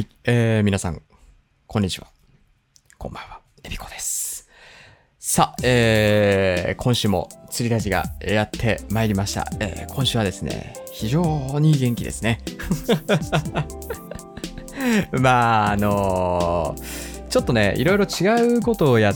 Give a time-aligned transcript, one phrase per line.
[0.00, 1.02] はい、えー、皆さん、
[1.66, 2.06] こんにちは。
[2.96, 4.48] こんばんは、エビコです。
[5.18, 9.44] さあ、えー、今週も釣りラジがやってまいりました。
[9.60, 12.40] えー、今週はですね、非常に元気ですね。
[15.20, 19.14] まあ、あのーちょっとね、いろいろ違うことをやっ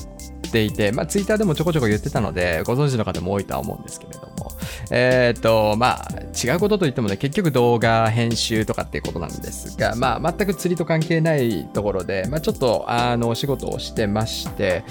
[0.53, 4.53] ていて、まあ、ツイッターでもちょこちょこ言ってたので、ご存知の方も多いとは思うんですけれども、
[4.91, 14.85] えっ、と、まあ、違うことといってもね、結局動画編集とかっていうことなんですが、まあ、全く釣りと関係ないところで、まあ、ちょっと、あの、お仕事をしてまして、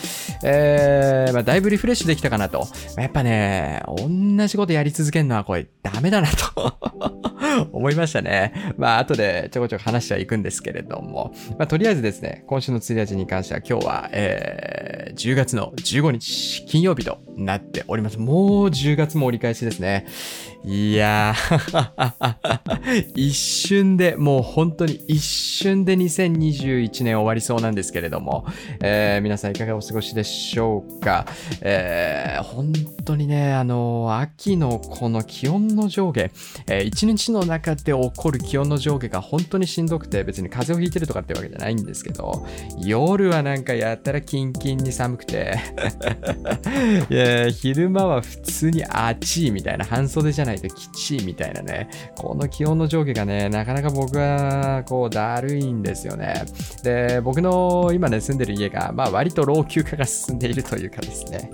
[0.44, 2.68] えー、まあ、だいぶリフレッシュできたかなと。
[2.98, 6.78] やっぱね、同じことやり続けるのはこれダメだなと
[7.72, 8.54] 思いましたね。
[8.78, 18.18] まあ、後でちょこちょこ話してはいくんですけれども、まあ、とりあえずですね、今週の釣り味に関しては今日は、えー、10月の15日金曜日となっております。
[18.20, 20.06] もう10月も折り返しですね。
[20.66, 21.34] いや。
[21.36, 28.46] ー、 一瞬で、もう本当に一瞬で2021年終わりそうなんですけれども、
[28.82, 31.26] えー皆さんいかがお過ごしでしょうか？
[31.62, 32.72] えー本
[33.04, 36.30] 当にね、あの、秋のこの気温の上下、
[36.68, 42.46] えー一日の中で起こる気温の上下が本当にしんどくて、別に風邪をひいてるとかってわけじゃないんですけど、
[42.80, 45.58] 夜はなんかやったらキンキンに寒くて、
[47.10, 56.46] いや昼間は普通に暑いみたいな、半袖じゃないないときちいみたいなね、この気温の上下がね、なかなか僕はこうだるいんですよね。
[56.84, 61.52] で、僕の今ね、住んでる家が、まあ割と老朽化が進んでいるというかですね。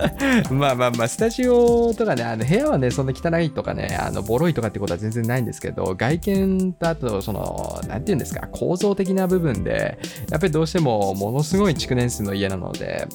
[0.50, 9.98] まあまあまあ、スタジオとかね、あの部屋はね、そんな汚いとかね、あの、ボロいとかってことは全然ないんですけど、外見とあと、その、なんていうんですか、構造的な部分で、
[10.30, 13.06] やっぱりどうしてもものすごい築年数の家なので、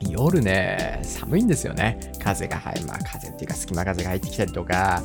[0.00, 2.12] 夜ね、寒いんですよね。
[2.22, 2.86] 風が入る。
[2.86, 5.02] まあ風っていうか隙間風が入ってきたりとか、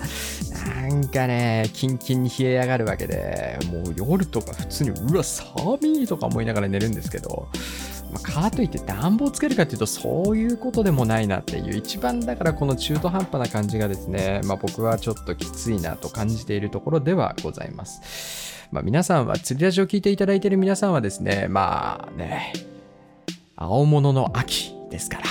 [0.66, 7.48] なんかね、キンキンに冷え上がるわけで、もう夜とか普通に、うわ、寒いとか思いながら寝るんですけど、
[8.12, 18.68] まあ、かといって暖房つけるかっていうとそういうことでもないなっていう一番だからこの中途半端な感じがですね、まあ、僕はちょっときついなと感じているところではございます。
[18.72, 22.54] まあ、皆さんは釣りラジオを聞いていただいている皆さんはですねまあね
[23.58, 25.24] 青物の秋ですから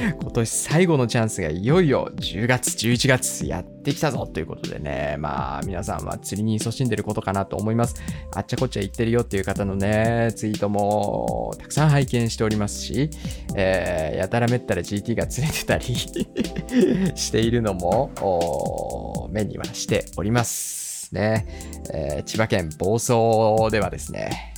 [0.20, 7.96] 今年最後のチャンスがいよいよ10月、11月やってきたぞということでね、まあ皆さんは釣りに勤しんでることかなと思います。
[8.34, 13.10] あっちゃこっちゃ言ってるよっていう方のね、ツイートもたくさん拝見しておりますし、
[13.54, 15.84] えーやたらめったら GT が釣れてたり
[17.14, 21.46] しているのも目にはしておりますね。
[21.92, 24.54] えー千葉県房総ではですね、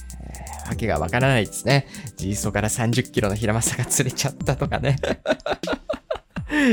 [0.72, 1.86] わけがわからないですね。
[2.16, 4.96] ジーソから30キロのヒラマサが釣れちゃったとかね。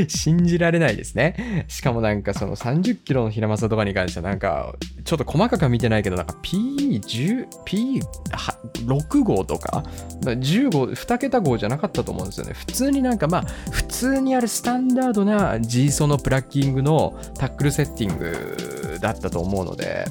[0.08, 1.64] 信じられないですね。
[1.68, 4.74] しかもなんかその30キロのヒラマサとかに関してはなんか、
[5.04, 9.84] ちょっと細かくは見てないけど、なんか P10、P6 号とか、
[10.22, 12.52] 10号、2桁号じゃなかったと思うんですよね。
[12.52, 20.06] 普通になんかまあ、普通にあるスタンダードな G ソのプラッキングのタックルセッティングだったと思うので、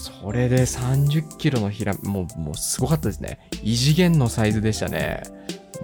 [0.00, 3.38] それで30キロのヒラ、もう、もうすごかったですね。
[3.62, 5.22] 異次元のサイズでしたね。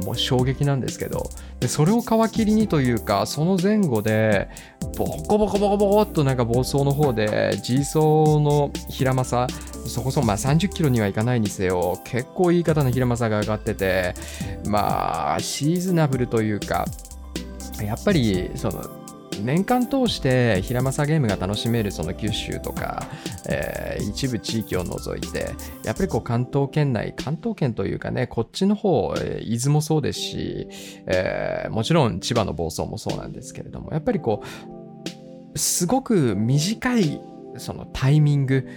[0.03, 1.29] もう衝撃なんですけど。
[1.61, 4.49] で、それを皮切りにというか、その前後で、
[4.97, 7.99] ボコボコボコボコっとなんか暴走の方で、G 走
[8.41, 9.49] のヒラマサ、
[9.87, 14.15] そこそこまあ30キロにはいかないにせよ、結構いい方のヒラマサが上がってて、
[14.67, 16.87] まあ、シーズナブルというか、
[17.83, 18.83] やっぱり、その、
[19.43, 23.07] 年間通してヒラマサゲームが楽しめるその九州とか、
[23.49, 25.55] えー一部地域を除いて
[25.85, 30.69] やっぱりこう関東圏内関東圏というかねこっちの方、伊豆もそうですし、
[31.07, 34.43] えーもちろん千葉の房総もそうなんですけれどもやっぱりこ
[35.55, 37.21] うすごく短い
[37.59, 38.69] そのタイミング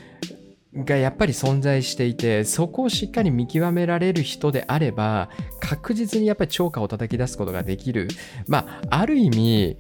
[0.76, 8.08] がやっぱり存在していてそこをしっかり見極められる人であれば確実にやっぱり超過を叩き出すことができる。
[8.48, 9.78] まあある意味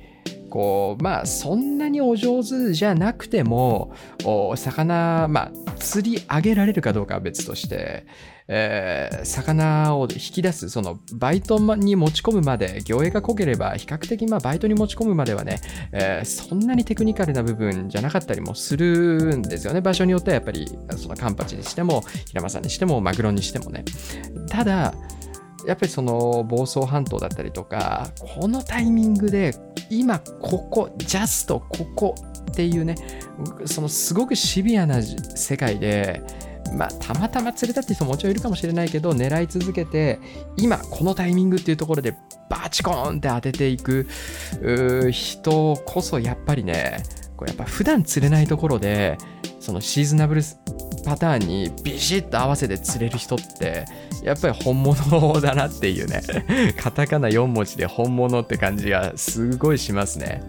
[0.50, 3.94] こうまあそんなにお上手じゃなくても
[4.26, 8.06] お魚まあ釣り上げられるかどうかは別として、
[8.48, 15.60] えー魚を引き出すそのバイトに持ち込むまで魚影が濃ければ比較的まあバイトに持ち込むまではね、
[15.92, 19.82] えーそんなにテクニカルな部分じゃなかったりもするんですよね。
[19.82, 20.68] 場所によってはやっぱり
[20.98, 23.86] そのカンパチにしても平間さんにしてもマグロにしてもね。
[24.50, 24.94] ただ
[25.66, 29.54] やっぱりその房総半島だったりとかこのタイミングで
[29.90, 32.16] 今ここジャストここ
[32.52, 32.96] っていうね
[33.66, 36.22] そのすごくシビアな世界で
[36.76, 40.20] まあたまたま釣れたって人ももちろんいるかもしれないけど狙い続けて
[40.58, 42.16] 今このタイミングっていうところで
[42.50, 44.08] バチコーンって当てていく
[45.12, 47.04] 人こそやっぱりね
[47.38, 49.18] こうやっぱ普段釣れないところで
[49.70, 50.42] そのシーズナブル
[51.06, 53.86] パターンにビシッと合わせて釣れる人って
[54.24, 56.24] やっぱり本物だなっていうね。
[56.76, 60.42] カタカナ4文字で本物って感じがすごいしますね。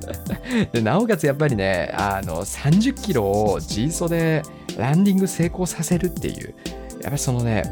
[0.72, 4.42] でなおかつやっぱりねあの30キロを G 走で
[4.78, 6.54] ランディング成功させるっていう
[6.94, 7.64] やっぱりそのね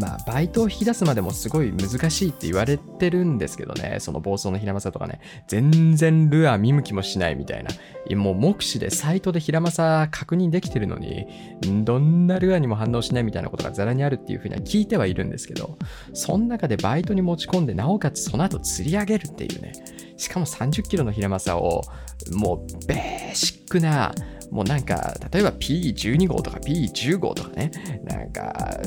[0.00, 7.70] まあ、バイトを引き出すまでもすごい難しいって言われてるんですけどね、その暴走の平正とかね、全然ルアー見向きもしないみたいな。
[8.16, 11.26] もう目視でサイトで平正確認できてるのに、
[11.84, 15.78] どんなルアーにも反応しないみたいなことがザラにあるっていうふうには聞いてはいるんですけど、
[16.14, 19.72] その中でバイトに持ち込んで、なおかつその後釣り上げるっていうね、
[20.16, 21.82] しかも30キロの平正を、
[22.32, 24.14] もうベーシックな、
[24.50, 27.70] もうなんか、例えば P12 号とか P10 号とかね、
[28.04, 28.78] なんか、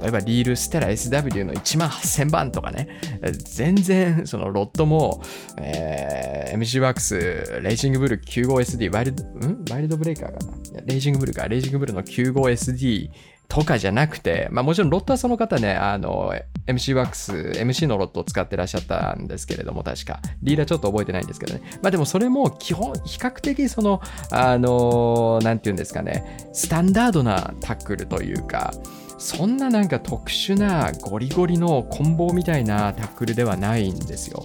[0.00, 2.88] 例えばリールステラ SW の1万8000番とかね、
[3.32, 5.22] 全然そのロットも、
[5.58, 9.64] えー、MC ワークス、レイジングブル 95SD、ワイルド、ん？
[9.70, 10.80] ワイルドブレーカーかな？
[10.84, 13.10] レイジングブルか、レイジングブルの 95SD
[13.50, 16.32] とかじゃなくて、まあもちろんロットはその方ね、あの、
[16.68, 20.20] MC ワックス、MC のロットを使ってらっしゃったんですけれども、確か。
[20.40, 21.62] リーダーちょっと覚えてないんですけどね。
[21.82, 24.00] まあでもそれも基本、比較的その、
[24.30, 28.72] あの、なんていうんですかね、スタンダードなタックルというか、
[29.18, 34.44] そんななんか特殊なゴリゴリの棍棒みたいなタックルではないんですよ。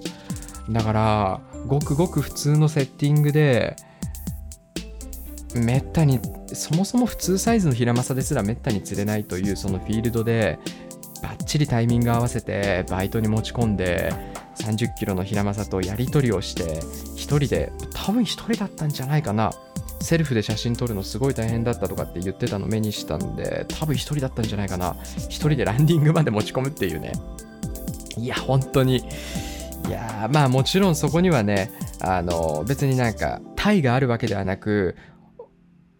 [0.71, 3.75] だから、ごくごく普通のセッティングで、
[5.53, 6.19] めったに
[6.53, 10.59] そもそも普通サイズのヒラマサですらめったに釣れないというそのフィールドで
[11.21, 14.13] バッチリタイミング合わせてバイトに持ち込んで
[14.55, 19.51] 30キロのヒラマサとやり取りをして1人で多分1人だったんじゃないかな。
[20.01, 24.91] セルフで写真撮るのすごい大変だったとかって言ってたの目にしたんで多分1人だったんじゃないかな。
[24.93, 27.13] 1人でランディングまで持ち込むっていうね。
[28.17, 28.97] いや本当に。
[29.87, 31.71] いやまあもちろんそこにはね
[32.01, 34.95] あの別になんかタイがあるわけではなく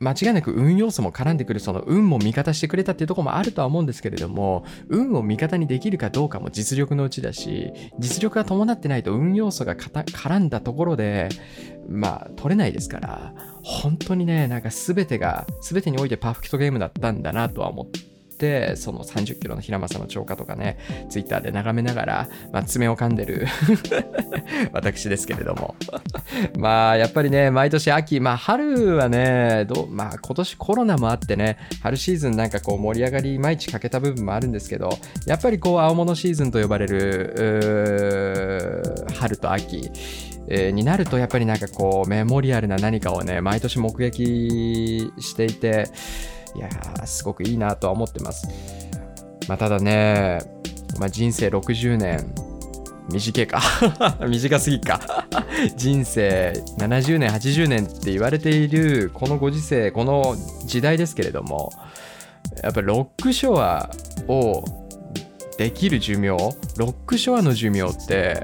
[0.06, 11.30] 間違いなく運要素も絡んでくるその運も味方してくれたっていうとこもあるとは思うんですけれども運を味方にできるかどうかも実力のうちだし実力が伴ってないと運要素が絡んだところで
[11.90, 20.78] まあ取れないですから本当にねなんか全てが全てにおいてパーフェクトゲームだったんだなとは思ってってその30キロの平正の超過とかね
[21.10, 23.48] ツイッターで眺めながら、まあ、爪を噛んでる
[24.74, 25.76] 私ですけれども。
[26.58, 34.90] まあやっぱりね毎年秋まあ春はねどまあ今年コロナもあってね春シーズンなんかこう盛り上がり毎日かけた部分もあるんですけど
[35.26, 38.84] やっぱりこう青物シーズンと呼ばれる
[39.16, 39.90] 春と秋、
[40.48, 45.90] になるとやっぱりなんかこうメモリアルな何かをね毎年目撃していて
[46.56, 48.48] いやー、すごくいいなとは思ってます。
[49.48, 50.40] まあ、ただね、
[51.00, 52.34] まあ、人生60年、
[53.12, 53.62] 短いか
[54.28, 55.28] 短すぎか
[55.78, 60.36] 人生70年、80年って言われているこのご時世、この
[60.66, 61.72] 時代ですけれども、
[62.64, 63.90] やっぱロックショア
[64.28, 64.64] を
[65.58, 66.56] できる寿命、ロ
[66.88, 68.44] ックショアの寿命って、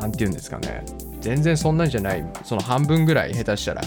[0.00, 0.84] なんて言うんですかね。
[1.20, 2.24] 全然そんなんじゃない。
[2.44, 3.82] その半分ぐらい下手したら。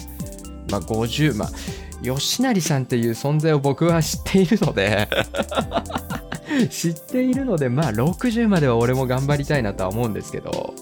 [0.69, 1.49] まあ50、まあ
[2.03, 5.07] 吉成さんっていう存在を僕は知っているので
[6.69, 10.73] 知っているのでまあ60までは俺も頑張りたいなとは思うんですけど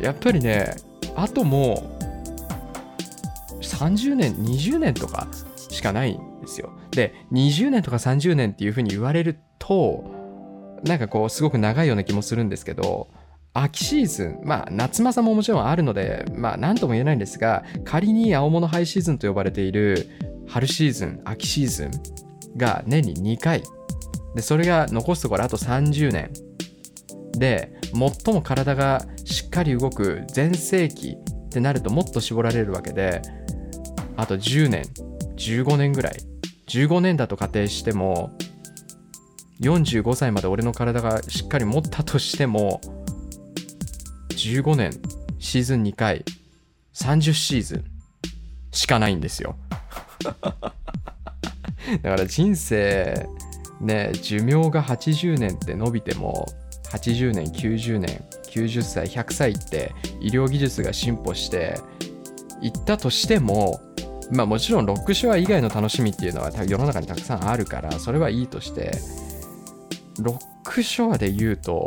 [0.00, 0.74] やっぱりね
[1.16, 1.98] あとも
[3.50, 5.28] う30年20年とか
[5.70, 6.70] しかないんですよ。
[6.90, 10.04] で20年とか30年っていうふうに言われると
[10.84, 13.08] なんかこうすごく長いような気もするんですけど
[13.54, 20.08] 秋シーズン、まあ夏マサももちろんあるので、まあ何とも言えないんですが、仮に青物ハイシーズンと呼ばれている
[20.48, 21.90] 春シーズン、秋シーズン
[22.56, 23.62] が年に2回。
[24.34, 26.30] で、それが残すところあと30年。
[27.32, 33.22] で、最も体がしっかり動く全盛期ってなるともっと絞られるわけで、
[34.16, 34.82] あと10年、
[35.36, 36.14] 15年ぐらい。
[36.66, 38.36] 15年だと仮定しても、
[39.60, 42.80] 45歳まで俺の体がしっかり持ったとしても、
[44.30, 44.92] 15年、
[45.38, 46.24] シーズン2回、
[46.94, 47.84] 30シーズン
[48.70, 49.56] しかないんですよ。
[52.02, 53.26] だから人生
[53.80, 56.46] ね寿命が80年って伸びても
[56.90, 61.80] 80年90年90歳100歳って医療技術が進歩して
[62.60, 63.80] いったとしても
[64.30, 68.92] まあもちろんロックショア以外の楽しみっていうのは世の中にたくさんあるからそれはいいとして
[70.20, 71.86] ロックショアで言うと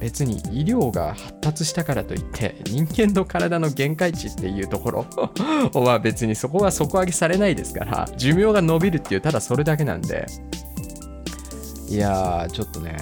[0.00, 5.06] 別に医療が発達したからといって人間の体の限界値っていうところ
[5.80, 10.26] は別にそこは底上げされないですから寿命が伸びるっていうただそれだけなんで。
[11.88, 12.96] いやーちょっとね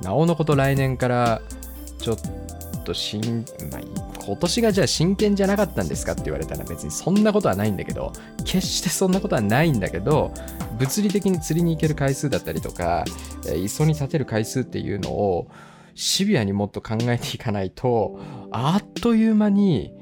[0.00, 1.42] なおのこと来年から
[1.98, 2.16] ちょっ
[2.84, 3.80] と新、まあ、
[4.24, 8.12] 今年がじゃあ真剣じゃなかったんですかって言われたら別にそんなことはないんだけど、
[8.44, 10.32] 決してそんなことはないんだけど、
[10.78, 13.04] 物理的に釣りに行ける回数だったりとか、
[13.56, 15.46] 磯に立てる回数っていうのを
[15.94, 18.18] シビアにもっと考えていかないと、
[18.50, 19.92] あっという間に、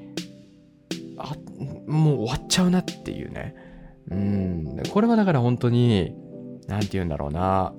[1.19, 1.35] あ、
[1.87, 3.55] もう終わっちゃうなっていうね。
[4.11, 4.83] うん。
[4.91, 6.15] これはだから本当に、
[6.67, 7.73] なんて言うんだろうな。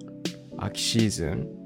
[0.57, 1.61] 秋シーズン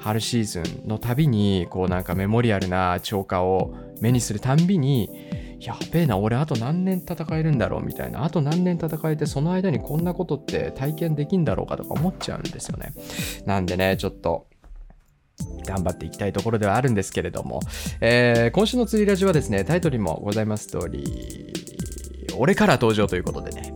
[0.00, 5.10] 春シーズンのたびに、こうなんかメモリアルな超過を目にするたんびに、
[5.60, 12.92] やべえな、俺あと何年戦えるんだろうみたいな、あと何年戦えて、その間にこんなことって体験できんだろうかとか思っちゃうんですよね。
[13.44, 14.46] なんでね、ちょっと、
[15.66, 17.60] 頑張っていきたいところではあるんですけれども、
[18.00, 21.52] えー、今週の釣りラジオはですね、タイトルにもございます通り、
[22.36, 23.50] 俺から登場ということで。
[23.50, 23.74] ね、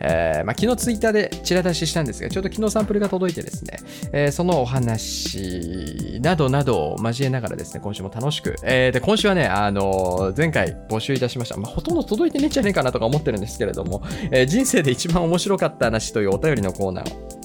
[0.00, 3.78] えー、まあ、昨日ツイッターでチラ出ししたんですが、ちょうど昨日サンプルが届いてですね、
[4.12, 11.56] えー、そのお話などなどを交えながらですね、今週も楽しく、えー、で、今週はね、あの前回募集いたしました。
[11.56, 17.39] まあ、ほとんど届いてねえんじゃねえかなとか思ってるんですけれども、え人生で一番面白かった話というお便りのコーナーを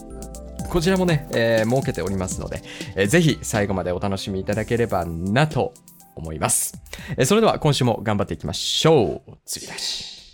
[0.75, 2.61] こちらもね、えー、設けておりますので、
[2.97, 5.73] えー、ぜひ最後までお楽しみいただければなと
[6.15, 6.73] 思います。
[7.11, 9.37] えー、それでは今週も頑張っていきましょう。
[9.45, 10.24] 釣り出し。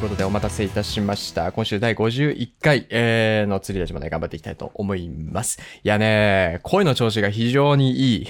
[0.00, 1.52] ということでお待たせいたしました。
[1.52, 5.60] 今週第51回、えー、の釣り出しまで頑張っていきたいと思います。
[5.84, 8.26] いやね、声の調子が非常にいい。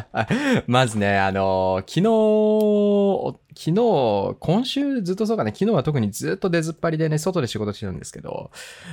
[0.66, 8.50] まずね、あのー、昨日、昨日、今週ずっとそうかね、昨日は特にずっと出ずっぱりでね、外で仕事してるんですけど、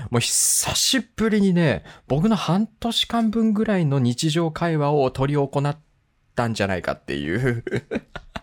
[0.09, 5.77] もう久しぶりにね、僕の半年間分ぐらいの日常会話を取り行っ
[6.35, 7.63] たんじゃないかっていう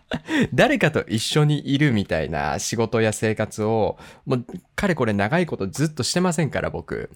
[0.53, 4.45] 誰かと一緒にいるみたいな仕事や生活を、もう、
[4.75, 7.09] かれこれ長いことずっとしてませんから、僕。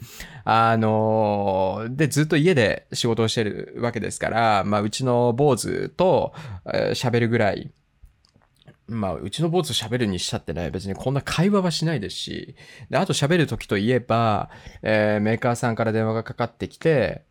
[0.44, 6.34] あのー、で、ずっと家で仕事をしてるわけですから、まあ、うちの坊主と
[6.66, 7.72] 喋、えー、るぐらい、
[8.88, 12.56] まあ、うちの坊主喋るにしたってね、別にこんな会話はしないですし、
[12.90, 14.50] で、あと喋る時といえば、
[14.82, 17.24] えー、メーカーさんから電話がかかってきて、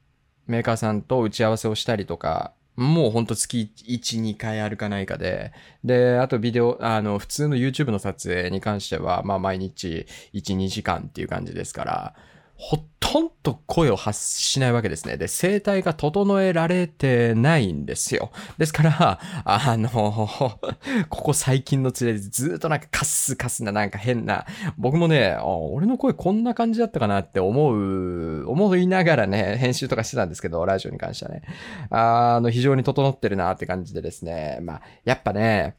[0.47, 5.52] メーカーさんと打ち合わせをしたりとか、もうほんと月1、2回あるかないかで、
[5.84, 12.14] で、あとビデオ、あの、普通の YouTube の撮影に関しては、まあ毎日1、2時間っていう感じですから、
[12.61, 15.17] ほとんど声を発しないわけですね。
[15.17, 18.31] で、声帯が整えられてないんですよ。
[18.59, 20.29] ですから、あの、
[21.09, 24.45] ここ最近の連れでずっとなんかカスカスななんか変な、
[24.76, 31.43] 僕もね、俺の声こんな感じだったかなって思う、思いながらね、編集とかしてたんですけど、ラジオに関してはね。
[31.88, 34.59] あの、非常に整ってるなって感じでですね。
[34.61, 35.76] まあ、やっぱね、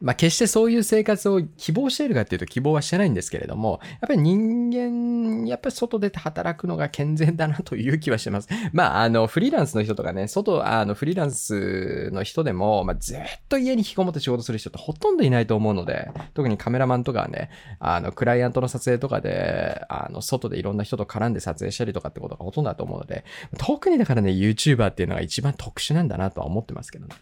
[0.00, 8.48] まあ、決してそういう生活を希望しているかっていうと希望はしてないんですけれども、やっぱり人間、やっぱり外出て働くのが健全だなという気はしてます。
[8.72, 23.24] まあ、あの、フリーランスの人とかね、外、あの、フリーランスの人でも、まあ、ずっと家に引きこもって仕事する人ってほとんどいないと思うので、特にカメラマンとかはね、あの、クライアントの撮影とかで、あの、外でいろんな人と絡んで撮影したりとかってことがほとんどだと思うので、
[23.58, 27.14] 特にだからね、YouTuber っていうのが一番特殊なんだなとは思ってますけどね。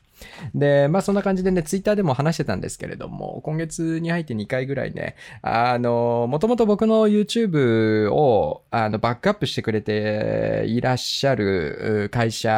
[0.54, 12.50] で、まあそんな感じでね、ツイッターでも話してたんですけれども、今月に入って2回ぐらいね、あの、もともと僕の YouTube をあのバックアップしてくれていらっしゃる会社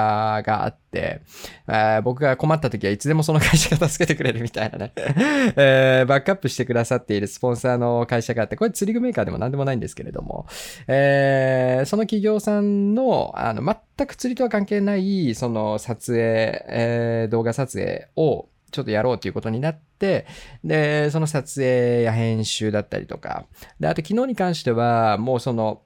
[0.45, 0.86] があって、
[2.03, 4.93] 僕が困った時はいつでもその会社が助けてくれるみたいなね。
[5.57, 10.47] えー、バックアップしてくださっているスポンサーの会社があって、これ釣り具メーカーでも何でもないんですけれども、
[10.87, 13.63] えー、その企業さんの、あの、
[13.97, 20.27] 全く釣りとは関係ない、その撮影、えー、動画撮影をちょっとやろうということになって、
[20.65, 23.47] で、その撮影や編集だったりとか、
[23.81, 25.83] で、あと昨日に関しては、もうその、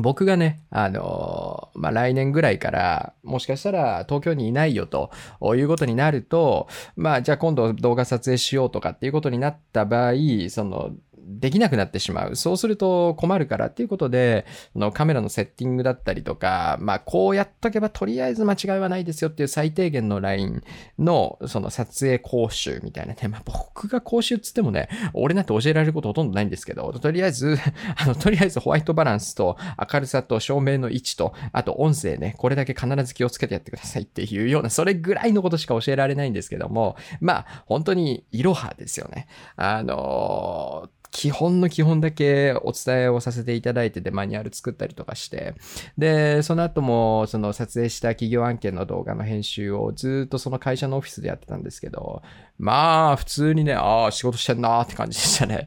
[0.00, 5.10] 僕がね、あのまあ、来年ぐらいから、もしかしたら東京にいないよと
[5.56, 10.14] いうことになると、まあ、じゃあ今度動画撮影しようとかっていうことになった場合、
[10.50, 10.90] その、
[11.38, 12.36] できなくなってしまう。
[12.36, 20.62] そうすると困るからっていうことで、のカメラのセッティングだったりとか、まあこうやっとけばとりあえず間違いはないですよっていう最低限のライン
[20.98, 23.28] のその撮影講習みたいなね。
[23.28, 27.56] まあ僕が講習っつってもね、俺なんて教えられることほとんどないんですけど、とりあえず、
[27.96, 29.56] あの、とりあえずホワイトバランスと
[29.92, 39.26] 明るさと照明の位置と、あと音声ね、これだけ必ず気をつけてやってくださいっていうような、それぐらいのことしか教えられないんですけども、まあ本当にいろはですよね。
[39.56, 45.54] あのー基本の基本だけお伝えをさせていただいてでマニュアル作ったりとかして、
[45.98, 52.22] で、その後もその撮影した企業案件の動画の編集をずっとその会社のオフィスでやってたんですけど、
[52.58, 55.66] まあ普通にね、ああ、仕事してんなーって感じでしたね。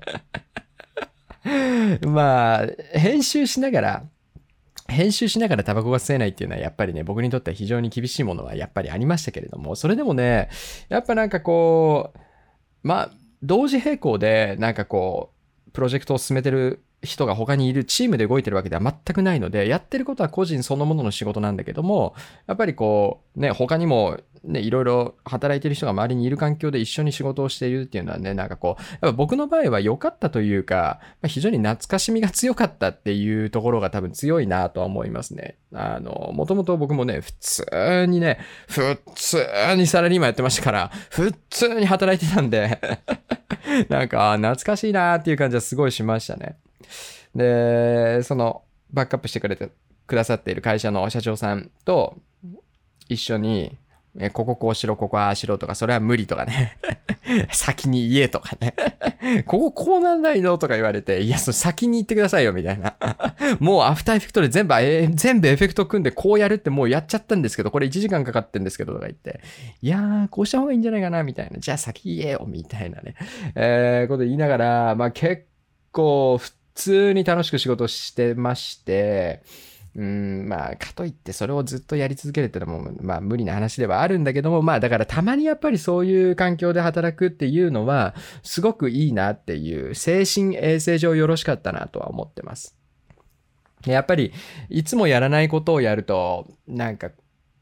[2.07, 4.03] まあ、編集しながら、
[4.87, 10.49] 編集しながらタバコが吸えないっていうのはやっぱりね、僕にとっては非常に厳しいものはやっぱりありましたけれども、それでもね、
[10.89, 12.19] やっぱなんかこう、
[12.87, 15.32] まあ、同時並行でなんかこう、
[15.73, 22.15] プロジェクトを進めてる人が他にいるチームで動いてるわけでは全くないので、やってることは個人そのものの仕事なんだけども、
[22.47, 35.57] やっぱりこう、ね、他にもね、いろいろ働いてる人が周りにいる環境で一緒に仕事をしているっていうのはね、なんかこう、やっぱ僕の場合は良かったというか、まあ非常に懐かしみが強かったっていうところが多分強いなとは思いますね。
[35.73, 39.45] あの、もともと僕もね、普通にね、普通
[39.77, 42.79] にサラリーマンやってましたから、普通に働いてたんで
[43.89, 46.57] なんか、懐かしいなっていう感じはすごいしましたね。
[47.35, 49.69] で、その、バックアップしてくれて、
[50.05, 52.17] くださっている会社の社長さんと
[53.07, 53.77] 一緒に、
[54.19, 56.77] え、こここうしろ、ここああしろとか、それは無理とかね。
[57.51, 58.75] 先に言えとかね。
[59.47, 62.95] こここうなんないのとか言われて、いや、それ先に言ってくださいよ、みたいな。
[63.59, 69.39] もうアフターエフェクトで全部、えー、全部エフェクト組んでこうやるってもうやっちゃったんですけど、これ1時間かかってんですけど、とか言って。
[69.81, 71.57] いやー、こうした方がいいんじゃないかな、みたいな。
[71.57, 73.15] じゃあ先言えよ、みたいなね。
[73.55, 75.45] えー、こと言いながら、まあ結
[75.91, 79.41] 構普通に楽しく仕事してまして、
[79.95, 92.75] うん、まあ、かといってそれをずっとやり続けるってのも、まあ無理な話ではあるんだけども、まあだからたまにやっぱりそういう環境で働くっていうのは、すごくいいなっていう、精神衛生上よろしかったなとは思ってます。
[93.85, 94.33] やっぱり、
[94.69, 97.11] いつもやらないことをやると、なんか、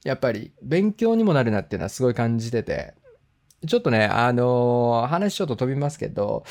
[0.05, 2.93] やっぱり勉強にもなるなっていうのはすごい感じてて、
[3.67, 6.43] ちょっとね、あのー、話ちょっと飛びますけど、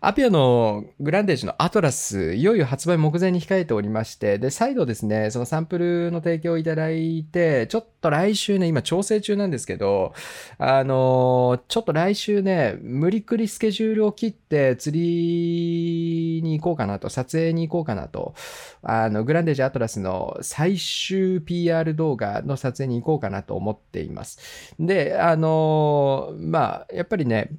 [0.00, 10.12] アピアのグランデージのアトラス、いよいよ発売目前に控えておりまして、で、再度ですね、そのサンプルの提供をいただいて、ちょっと来週ね、今調整中なんですけど、
[10.58, 18.34] あのー、ちょっと来週ね、無理くりスケジュールを切って釣りに行こうかなと、撮影に行こうかなと、
[18.82, 24.74] あの、グランデージアトラスの最終 PR 動画の撮影に行こうかなと思っています。
[24.80, 27.50] で、あのーままあ、やっぱりね、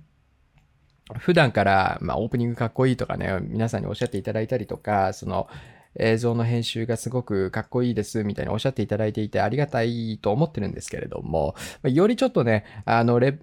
[1.19, 5.47] 普段から、まあ、オープニングかっこいいとかね、皆さんにおっしゃっていただいたりとか、その、
[5.99, 13.37] 映像の編集がすごくかっこいいですみたいにおっしゃっていただいていてありがたいと思ってるんですけれども、よりちょっとね、あのレ、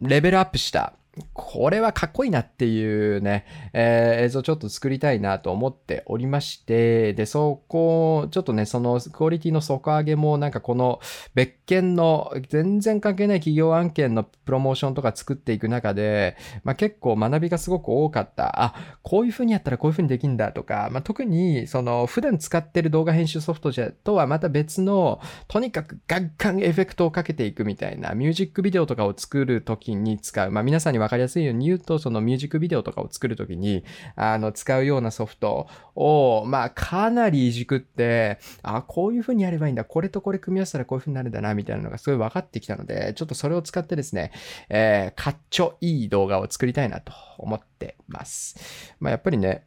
[0.00, 0.94] レベルアップした
[1.34, 3.44] これはかっこいいなっていうね、
[3.74, 11.00] えー、映像ちょっと作りたいなと思っておりまして、で、そこ、ちょっとね、そのクオリティの底上げもなんかこの
[11.34, 18.62] 別件の全然関係ない企業案件のプロモーションとか作っていく中で、まあ、結構学びがすごく多かった。
[18.62, 30.50] あ、こういう風にやったらこういう風にできるんだとか、まあ、特にその普段使ってる動画編集ソフトじゃとはまた別の、とにかくガンガンエフェクトをかけていくみたいなミュージックビデオとかを作るときに使う。
[30.50, 33.84] まあ、皆さんにわかりやすいように言うと、そのミュージックビデオとかを作るときに、
[34.16, 39.84] あの、使うようなソフトを、まあ、かなりいじくって、あ、こういう風にやればいいんだ。
[39.84, 44.32] これとこれ組み合わせたらこういう風になるんだな、みたいなのがすごい分かってきたので、ちょっとそれを使ってですね、
[44.68, 48.94] えー、かっちょいい動画を作りたいなと思ってます。
[49.00, 49.64] まあ、やっぱりね、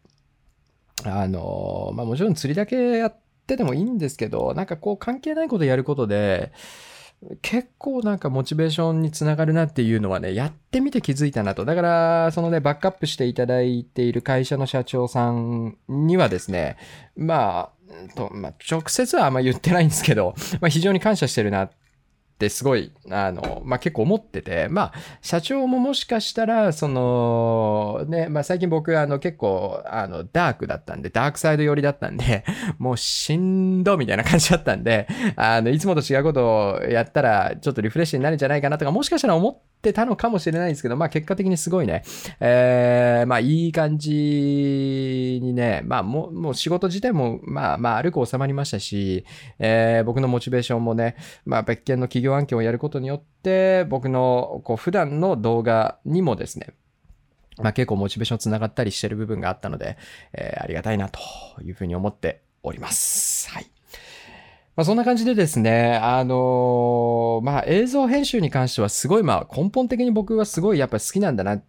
[1.04, 6.52] あのまあもちろん釣りだけやっててもいいんですけど、なんかこう関係ないことやることで、
[7.42, 11.66] 結構なんかモチベーションにつながるなっていうのはね、やってみて気づいたなと。
[11.66, 16.78] だから、そのね、バックアップしていただいている会社の社長さんにはですね、
[17.16, 21.72] まあ、とまあ、直接はあんま言ってないんですけど、まあ、非常に感謝してるなっ
[22.36, 32.44] ってすごい、あの、まあ、結構思ってて、まあ、社長ももしかしたら、その、ね、まあ、最近僕、あの、結構、あの、ダークだったんで、ダークサイド寄りだったんで、
[32.78, 42.04] もうしんどみたいな感じだったんで、あの、いつもと違うことをやったら、ちょっとリフレッシュになるんじゃないかなとか、もしかしたら思っててたのかもしれないんですけど、まあ、結果的にすごいね、
[42.42, 49.26] えー、まあ、いい感じにね、まあ、もう、もう仕事自体も、まあ、まあ、歩く収まりましたし、
[49.60, 56.74] えー、僕のモチベーションもね、まあ、別件の企業業案件をやることによって、僕のこう普段の動画にもですね、
[57.58, 59.98] まあ、結構モチベーションつながったりしてる部分があったので、
[60.34, 61.20] えー、ありがたいなと
[61.62, 63.50] いうふうに思っております。
[63.50, 63.75] はい。
[64.76, 71.64] まあ、そんな感じでですね、あのー、まあ、映像編集に関してはすごい、まあ、根本的に僕はすごいやっぱ好きなんだなっ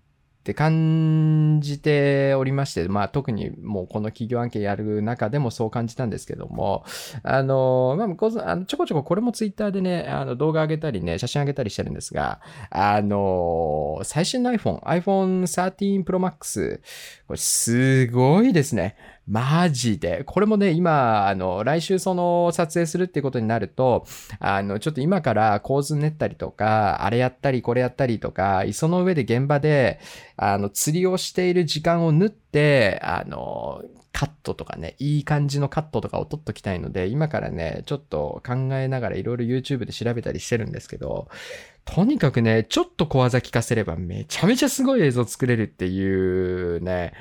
[0.47, 6.85] て感じておりまして、まあ特にもうこの企業案件やる中でもそう感じたんですけども、
[7.25, 12.41] あの、まあ、あのちょこちょここれもツイッターでね、あの動画上げたりね、写真上げたりしてるんですが、
[12.71, 16.81] あの、最新の iPhone、iPhone 13 Pro Max、
[17.27, 18.95] これすごいですね。
[19.29, 20.23] マジで？
[20.25, 24.07] これもね、今、あの、来週その撮影するってことになると、
[24.39, 29.99] あの、ちょっと今から構図練ったりとか、あれやったり、これやったりとか、その上で現場で、
[30.37, 41.29] あの、釣りをしている時間を縫って、あの、カットとかね、いい感じのカットとかを撮っときたいので、今からね、ちょっと考えながらいろいろ YouTube で調べたりしてるんですけど、
[41.85, 47.13] とにかくね、ちょっと小技聞かせればめちゃめちゃすごい映像作れるっていうね、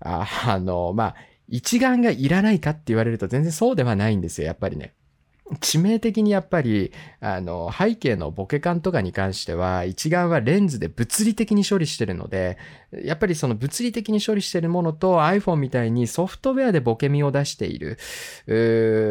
[0.00, 1.14] ああの、まあ、
[1.48, 4.94] 一眼がいらないかって言われると全然そうではないんですよ、やっぱりね。
[5.58, 12.56] 致命的にやっぱり、あの、背景のボケ感とかに関しては、一眼はレンズで物理的に処理してるので、
[13.04, 17.98] やっぱりその物理的に処理してるものと iPhone みたいにソフトウェアでボケ身を出している。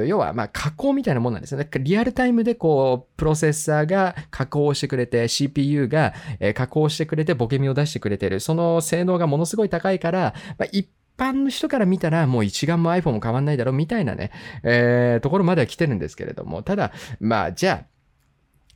[0.08, 1.70] 要は、まあ、加工みたいなもんなんですよね。
[1.80, 6.14] リアルタイムでこう、プロセッサーが加工をしてくれて、CPU が
[6.56, 8.40] 加工してくれてボケ身を出してくれてる。
[8.40, 10.88] その性能がものすごい高いから、まあ、一
[11.20, 14.32] 般の人から見たらもう一眼も iPhone も変わんないだろうみたいなね、
[14.64, 17.86] えー、ところまでは来てるんですけれども、ただ、まあ、じゃ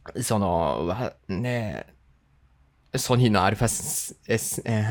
[0.06, 1.88] あ、その、わ、ね
[2.96, 3.54] ソニーの α、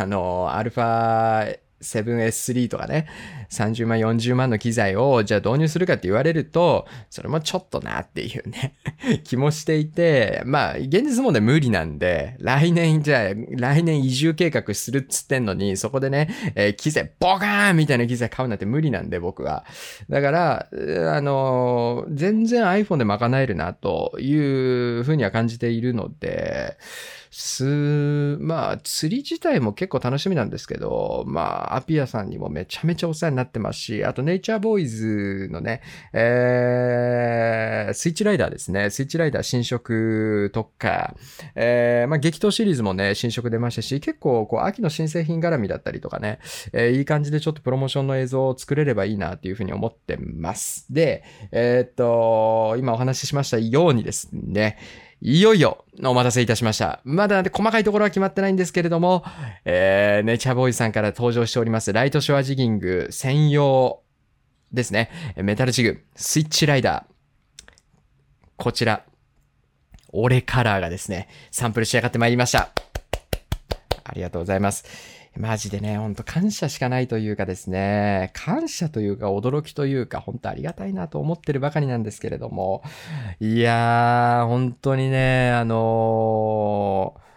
[0.01, 3.07] あの、α 7S3 とかね、
[3.51, 8.75] 30万、40万の機材をじゃあ導入するかって言われると、それもちょっとなっていうね
[9.25, 19.65] 気もしていて、まあ、現実もね、無理なんで、来年、じゃあ、来年移住計画するっつってんのに、そこでね、えー、機材、ボカーンみたいな機材買うなんて無理なんで、僕は。
[20.09, 26.77] だから、あのー、全然 iPhone で賄えるな、というふうには感じているので、
[27.33, 31.41] す、まあ、釣り自体も結構楽しみなんですけど、ま
[31.73, 35.81] あ、アピアさんにもめちゃめちゃお世話になってますし、あと、ネイチャーボーイズのね、
[36.13, 38.91] えー、スイッチライダーですね。
[38.91, 41.17] スイッチライダー新色特化。
[41.55, 46.39] えー、まあ、激闘シリーズもね、新色出ましたし、結構、こう、秋の新製品絡みだったりとかね、
[46.75, 50.93] えー、いい感じでちょっとプロモーションの映像を作れればいいなっていうふうに思ってます。
[50.93, 54.77] で、えー、っと、今お話ししましたようにですね、
[55.25, 57.01] いよいよ、お待たせいたしました。
[57.05, 59.23] まだ細かいところは決まってないんですけれども、
[59.65, 64.03] えー、ネチャーボーイさんから登場しております、ライトショアジギング専用
[64.73, 65.11] ですね。
[65.37, 67.73] メタルジグ、スイッチライダー。
[68.57, 69.05] こちら、
[70.09, 72.71] 俺カラーがですね、サンプル仕上がってまいりました。
[74.03, 74.85] ありがとうございます。
[75.37, 82.83] マジでね、ほんと感謝しかないというかですね、感謝というか驚きというか、本当ありがたいなと思ってるばかりなんですけれども、
[83.41, 87.33] いやー、本当にね、あのー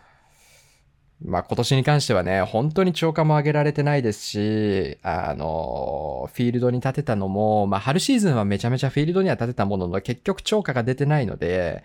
[1.21, 11.83] まあ今年に関してはね、本当に超過も上げられてないですし、あの、フィールドに立てたのも、まあ春シーズンはめちゃめちゃフィールドには立てたものの、結局超過が出てないので、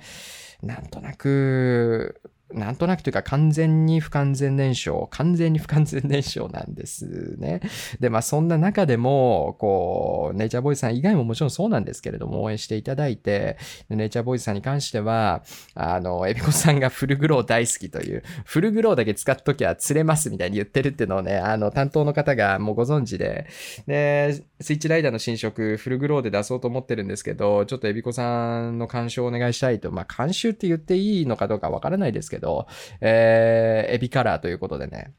[0.62, 2.20] なんとなく、
[2.52, 7.60] なんとなくというか完全に不完全燃焼、完全に不完全燃焼なんですね。
[8.00, 13.56] で、まあそんな中でも、こう、ネイチャーボーイズさん以外ももちろんそうなんですけれども、応援していただいて、
[13.88, 15.42] ネイチャーボーイズさんに関しては、
[15.74, 23.46] あの、エビコさんがフルグロー大好きという、フルグローだけ使っときゃ釣れますみたいに言ってるっていうのをね、あの、担当の方がもうご存知で、
[23.86, 32.66] で、スイッチライダーの新色、フルグローで出そうと思ってるんですけど、ちょっとエビコさんの監修をお願いしたいと、まあ監修って言っていいのかどうかわからないですけど、ど、
[33.00, 35.12] えー、エビカラーということでね、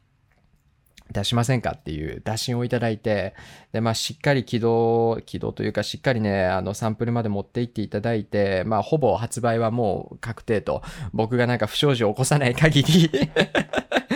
[1.11, 3.35] 出しませんかっていう打診をいただいて、
[3.71, 10.81] で、まあ、しっかり起動、起動というか、しっかりね、あの、サンプルまで持って行っていただいて、まあ、ほぼ発売はもう確定と、
[11.13, 13.09] 僕がなんか不祥事を起こさない限り。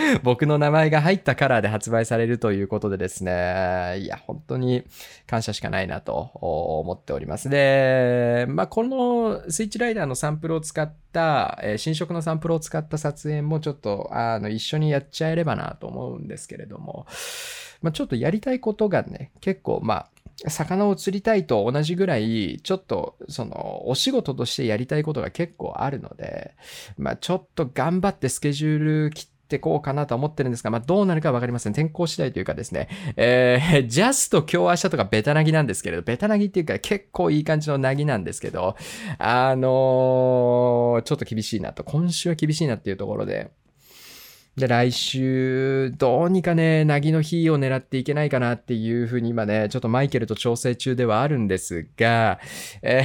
[0.22, 4.84] 僕の名前が入ったカラーで発売されるということでですね、いや、本当に
[5.26, 7.48] 感謝しかないなと思っております。
[7.48, 17.06] で、まあ、このスイッチライダーのサンプルを使った、え、新色のサンプルを使った撮影もちょっと、あの、一緒にやっちゃえればなと思うんですけれども、
[17.82, 20.10] まあ、ちょっとやりたいことがね、結構、まあ、
[20.48, 26.54] 魚を釣りたいと同じぐらい、ちょっと、その、お仕事としてやりたいことが結構あるので、
[26.98, 31.72] まあ、ちょっと頑張ってスケジュール切ってこうかなと思ってるんですが、まあ、どうなるかわかりません。
[31.72, 38.76] 天候次第というかですね、えー、 ジャスト今日明日とかベタなぎなんですけれど、ベタなぎっていうか結構いい感じのなぎなんですけど、
[39.18, 43.50] あのー、ちょっと厳しいなと、今週は厳しいなっていうところで、
[44.56, 52.40] で、来週、どうにかね、なぎの日を狙っていけないかなっていうふうに今ね、ちょっとマイケルと調整中ではあるんですが、
[52.80, 53.02] え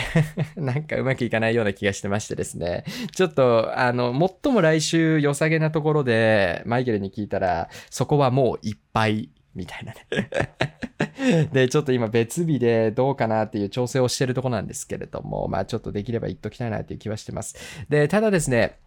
[0.56, 2.86] ー、 なんかうまくいかないような気がしてましてですね。
[3.14, 17.58] ちょっと、あの、最も来週良さげなところで、マイケルに聞いたら、そこはもういっぱいみたいなね で、ちょっと今別日でどうかなっていう調整をしてるとこなんですけれども、まあちょっとできれば言っときたいなっていう気はしてます。
[17.90, 18.78] で、ただですね、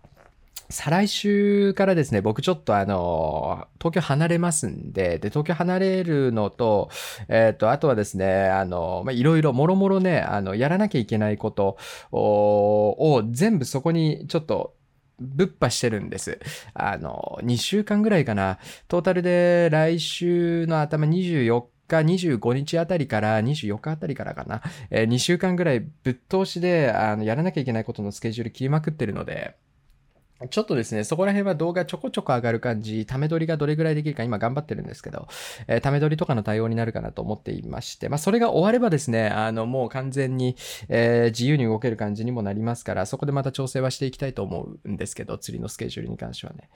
[0.70, 6.90] 再来週からですね、僕ちょっとあの、東京離れますんで、で、東京離れるのと、
[7.28, 11.76] えっ、ー、と、あとはですね、あの、ま、いろいろ、もろもろね、あの、やらなきゃいけないこと
[12.12, 14.74] を全部そこにちょっと、
[15.20, 16.40] ぶっ破してるんです。
[16.74, 18.58] あの、2週間ぐらいかな。
[18.88, 24.62] トータルで来週の頭24日、25日あたりから24日あたりからかな。
[24.90, 29.56] えー、2週間ぐらいぶっ通しで、あの、やらなきゃいけないことのスケジュール切りまくってるので、
[30.50, 35.28] ちょっとですね、そこら辺は動画ちょこちょこ上がる感じ、ため撮りがどれぐらいできるか今頑張ってるんですけど、
[35.66, 40.56] えー、ため撮りとかの対応になるかなと思っていまして、まあそれが終わればですね、あのもう完全に、
[40.88, 46.68] えー、自由に動ける感じにもなりますから、そこでまた調整はしていきたいと思うんですけど、釣りのスケジュールに関してはね。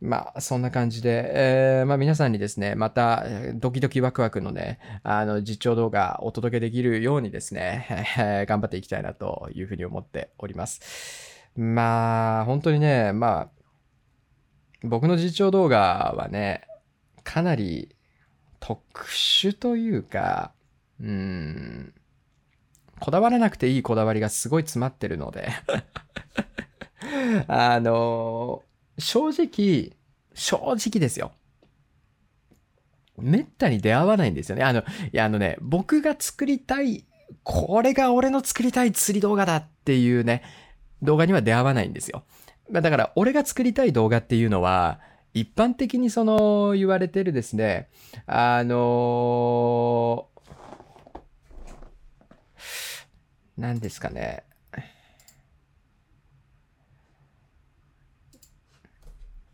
[0.00, 11.33] まあ、そんな感じで、えー、まあ皆さんにですね、また、ドキドキワクワクのね、あの、実況動画お届けできるようにですね、頑張っていきたいなというふうに思っております。
[11.56, 13.50] まあ、本当にね、まあ、
[14.82, 16.66] 僕の実況動画はね、
[17.22, 17.94] かなり
[18.60, 20.52] 特殊というか、
[21.00, 21.94] うん、
[23.00, 25.48] こだわらなくていいこだわりがすごい詰まってるので
[27.48, 28.62] あの、
[28.98, 29.96] 正直、
[30.34, 31.32] 正直ですよ。
[33.16, 34.64] めったに出会わないんですよね。
[34.64, 37.06] あの、いや、あのね、僕が作りたい、
[37.42, 40.42] これが俺の作りたい釣り動画だっていうね、
[41.04, 42.24] 動画には出会わないんですよ。
[42.70, 45.00] だから、俺が作りたい動画っていうのは、
[45.34, 47.88] 一般的にその言われてるですね、
[48.26, 50.28] あの
[53.58, 54.44] 何ですかね。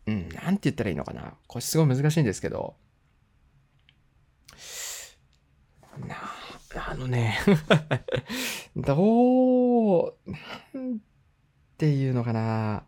[0.07, 1.35] うん、なんて言ったらいいのかな。
[1.47, 2.75] これすごい難しいんですけど。
[6.07, 6.17] な
[6.89, 7.39] あのね
[8.77, 10.15] どう、
[10.75, 11.01] なん
[11.81, 12.85] ていうのかな。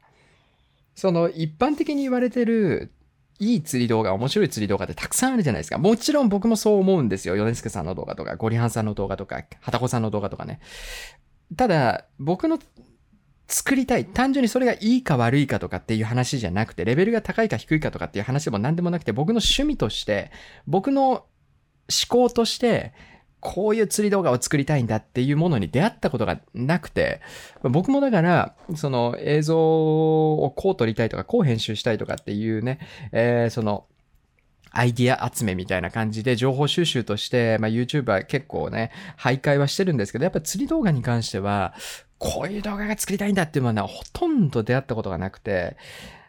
[0.94, 2.92] その一般的に言われてる
[3.38, 5.78] いい釣り動画、面白い釣り動画ってたくさんあるじゃないですか。
[5.78, 7.34] もちろん僕もそう思うんですよ。
[7.36, 10.60] 米助さんの動画とか、ゴリハンさんの動画とか、はたこさんの動画とかね。
[11.56, 12.58] ただ、僕の
[13.48, 14.04] 作りたい。
[14.04, 20.30] 単純にそれがいいか悪いかとかっていう話じゃなくて、レベルが高いか低いかとかっていう話でも何でもなくて、僕の趣味として、
[20.66, 21.26] 僕の思
[22.08, 22.92] 考として、
[23.42, 27.20] こういう釣り動画を作りたいんだっていうものに出会ったことがなくて、
[27.62, 32.78] 僕もだから、その映像をこう撮りたいとか、こう編集したいとかっていうね、
[33.10, 33.86] えー、その、
[34.70, 41.74] アイディア集めみたいな感じで情報収集として、まあ、YouTuber 結構ね、徘徊はしてるんですけど、やっぱ釣り動画に関しては、
[42.18, 45.76] こういう動画が作りたいんだっていうのはね、ほとんど出会ったことがなくて、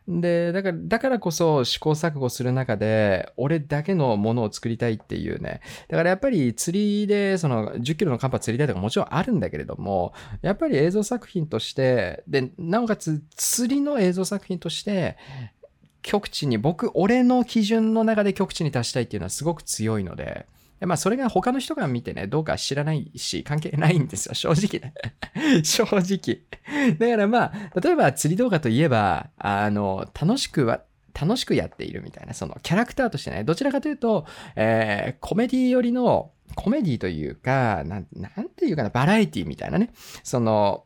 [0.07, 5.61] で、だから、だからこそ試行錯誤する中で、俺だけのものを作りたいっていうね。
[5.87, 15.17] だからやっぱり釣りで、その10キロのカンパ釣りたいとかもちろんあるんだけれども、やっぱり映像作品として、で、なおかつ釣りの映像作品として、
[16.01, 20.47] 極地に、僕、俺の基準の中で極地に達したいっていうのはすごく強いので、
[20.85, 24.93] まあ、それが他の人が見てね、どうか知らないし、関係ないんですよ、正直ね。
[25.63, 26.95] 正直。
[26.97, 30.81] だからまあ、例えば釣り動画といえば、あの、楽しくは、
[31.19, 39.91] 楽しくやっているみたいな、そのキャラクターとしてね、どちらかというと、えー、コメディ寄りの、コメディというか、なん、なんていうかな、バラエティみたいなね、
[40.23, 40.85] その、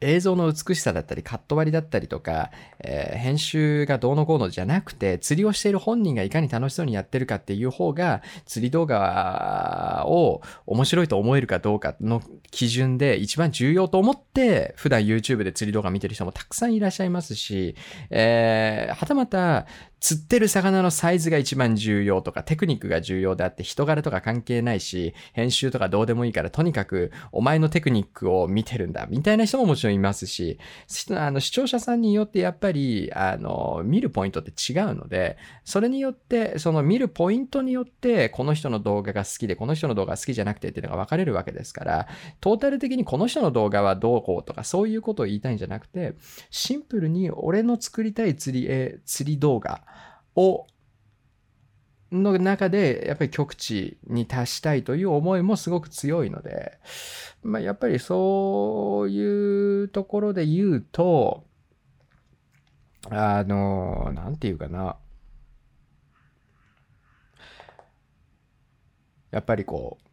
[0.00, 17.74] 映像の美しさだったり、カット割りだったりとか、えー、編集がどうのこうのじゃなくて、釣りをしている本人がいかに楽しそうにやってるかっていう方が、釣り動画を面白いと思えるかどうかの基準で一番重要と思って、普段 YouTube で釣り動画見てる人もたくさんいらっしゃいますし、
[18.10, 19.66] えー、はたまた、
[20.06, 30.60] 釣ってる魚のサイズが一番重要とか、テクニックが重要であって、人柄とか関係ないし、編集とかどうでもいいから、とにかく、お前のテクニックを見てるんだ、みたいな人ももちろんいますし、
[31.10, 42.06] あの、視聴者さんによってやっぱり、あの、見るポイントって違うので、それによって、その見るポイントによって、この人の動画が好きで、この人の動画が好きじゃなくてっていうのが分かれるわけですから、
[42.40, 46.14] トータル的にこの人の動画はどうこうとか、そういうことを言いたいんじゃなくて、
[46.50, 49.82] シンプルに俺の作りたい釣り、え釣り動画、
[50.36, 50.66] を、
[52.12, 56.78] の中で、やっぱり極地に達したいという思いもすごく強いので、
[57.42, 61.44] まあ、やっぱりそういうところで言うと、
[63.10, 64.96] あの、なんて言うかな。
[69.30, 70.05] やっぱりこう、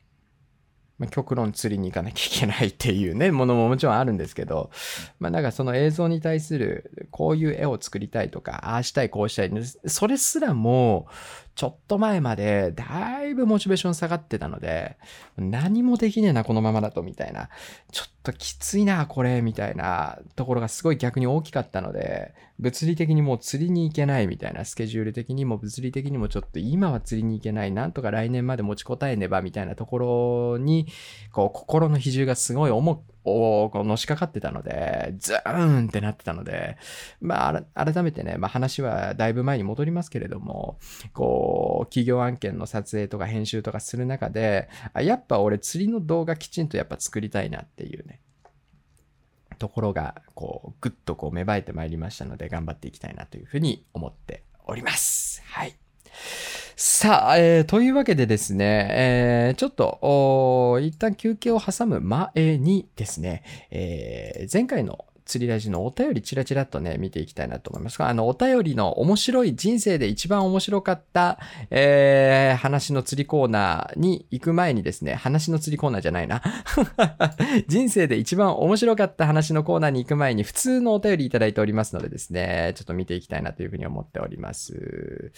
[1.03, 4.71] まあ、極論釣りに行かなきゃいけないっていうね、 ものももちろんあるんですけど、
[5.19, 9.51] まあなんかその映像に対する、こういう絵を作りたいとか、ああしたい、こうしたい、
[9.85, 11.07] それすらも、
[11.55, 14.97] ちょっと前までだいぶモチベーション下がってたので、
[15.37, 17.49] 何もできねえな、このままだと、みたいな。
[17.91, 30.87] ちょっときついな、これ、みたいなところがすごい逆に大きかったので、物理的にもう釣りに行けないみたいな、スケジュール的にも物理的にもちょっと今は釣りに行けない、なんとか来年まで持ちこたえねば、みたいなところに、
[31.31, 36.77] こう、心の比重がすごい重をのしかかってたので、ズーンってなってたので、
[37.21, 40.77] まあ、改めてね、まあ話はだいぶ前に戻りますけれども、
[41.13, 48.19] こう、企業案件の撮影とか編集とかする中で、やっぱ俺釣りの動画きちんとやっぱ作りたいなっていうね、
[49.57, 55.41] ところが、こう、ぐっとこう芽生えてまいりましたので、頑張っていきたいなというふうに思っております。
[55.45, 55.75] はい。
[56.75, 76.41] さあ、えー、というわけでですね、えー、ちょっと、一旦休憩を挟む前にですね、えー、前回の釣りラジのお便りチラチラっとね、見ていきたいなと思いますが、あの、お便りの面白い人生で一番面白かった、えー、話の釣りコーナーに行く前にですね、話の釣りコーナーじゃないな。
[77.67, 85.31] 人生で一番面白かった話のコーナーに行く前に普通のお便りいただいておりますのでですね、ちょっと見ていきたいなというふうに思っております。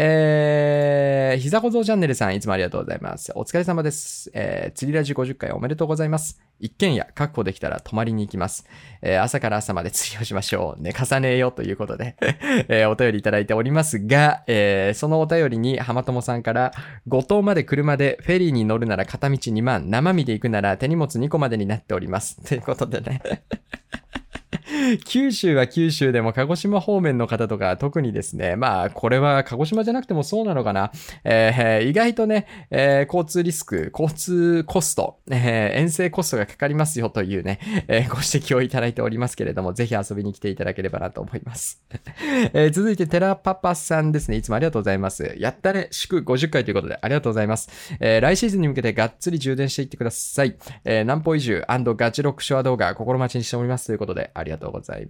[0.00, 3.32] えー、膝小僧チャンネルさん、いつもありがとうございます。
[3.34, 4.30] お疲れ様です。
[4.32, 6.40] えー、釣りラジ50回おめでとうございます。
[6.60, 8.64] 一軒家確保できたら泊まりに行きます。
[9.02, 10.80] えー、朝から朝まで 釣りをしましょう。
[10.80, 12.14] 寝重ねえよということで
[12.70, 16.72] えー、お便りいただいておりますが、えー、そのお便りに浜友さんから、
[17.08, 22.40] 五島まで車でフェリーに乗るなら片道2万、生身で行くなら手荷物2個までになっております。
[22.40, 23.20] ということでね
[25.04, 30.92] 九州は九州でも鹿児島方面の方とか特にですね、まあこれは鹿児島じゃなくてもそうなのかな。
[31.24, 41.82] えー、意外とね、えー、交通リスク、交通コスト、えー、遠征コストがかかりますよというね、え、ご指摘をいただいておりますけれども、ぜひ遊びに来ていただければなと思います。
[42.52, 44.36] え、続いて、テラパパさんですね。
[44.36, 45.34] いつもありがとうございます。
[45.38, 47.70] やったね、祝50回ということでありがとうございます。
[48.00, 50.56] え、来シーズンに向けてがっつり充電していってください。
[50.84, 54.77] え、南方移住ガチロックショア動画心待ちにしておりますということでありがとうございます。
[54.78, 55.06] ござい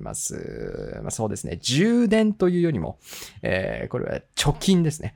[1.03, 1.59] まあ、そうですね。
[1.63, 2.99] 充電というよりも、
[3.43, 5.15] えー、これは貯金ですね。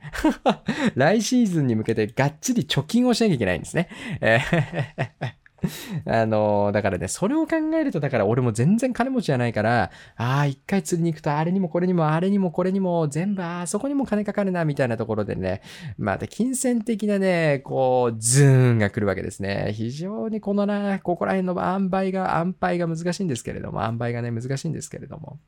[0.95, 3.89] 来シーズンに向けてがっちり貯金をしなきゃいけないんですね。
[4.21, 5.42] えー
[6.05, 15.61] あの、だからね、それを考えると、だから俺も全然金持ちじゃないから、ああ、一回釣りに行くと、あれにもこれにも、あれにもこれにも、全部、ああ、そこにも金かかるな、みたいなところでね、
[15.97, 19.71] また金銭的なね、こう、ズーンが来るわけですね。
[19.73, 25.39] 非常にこのな、ここら辺の塩梅が、塩梅が難しいんですけれども、塩梅がね、難しいんですけれども。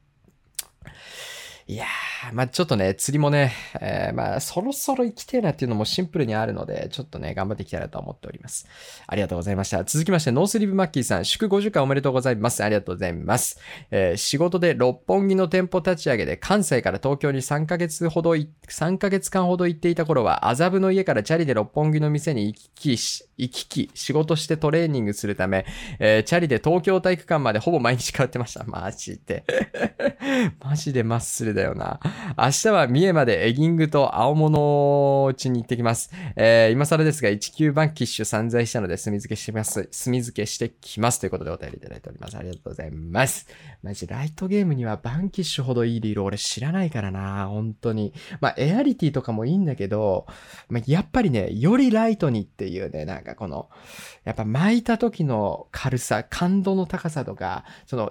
[1.67, 1.87] いやー、
[2.33, 8.67] まあちょっとね、釣りもね、えー、まあそろそろ行きてえなっていうのもシンプルにあるので、ちょっとね、頑張っていきたいなと思っております。
[9.07, 9.83] ありがとうございました。
[9.83, 12.63] 続きまして、ノースリーブマッキーさん、祝50回おめでとうございます。
[12.63, 13.59] ありがとうございます。
[13.91, 25.65] えー、仕事で六本木の店舗立ち上げで関西から東京に3ヶ月ほど、3ヶ月間ほど行っていた頃は、麻布の家からチャリで六本木の店に行き来、行き来、仕事してトレーニングするため、
[25.99, 28.63] えー、チャリで東京体育館までほぼ毎日通ってました。
[28.65, 29.43] マジで。
[30.63, 31.99] マジでマッスルだよな。
[32.37, 36.11] 明日は三重までエギングと青物地に行ってきます。
[36.35, 39.87] えー、今更ですが、19番キッシュ散財したので、墨付けします。
[39.91, 41.19] 墨付けしてきます。
[41.19, 42.37] ということでお便りいただいております。
[42.37, 43.47] ありがとうございます。
[43.83, 48.13] マジ、ライトゲームにはバンキッシュほどいいリール俺知らないからな、本当に。
[48.41, 50.25] まあ、エアリティとかもいいんだけど、
[50.69, 53.69] まあ、やっぱりね、よりライトにっていうね、なんかこの、
[54.23, 58.09] やっぱ巻いた時の軽さ、感度の高さとか、その、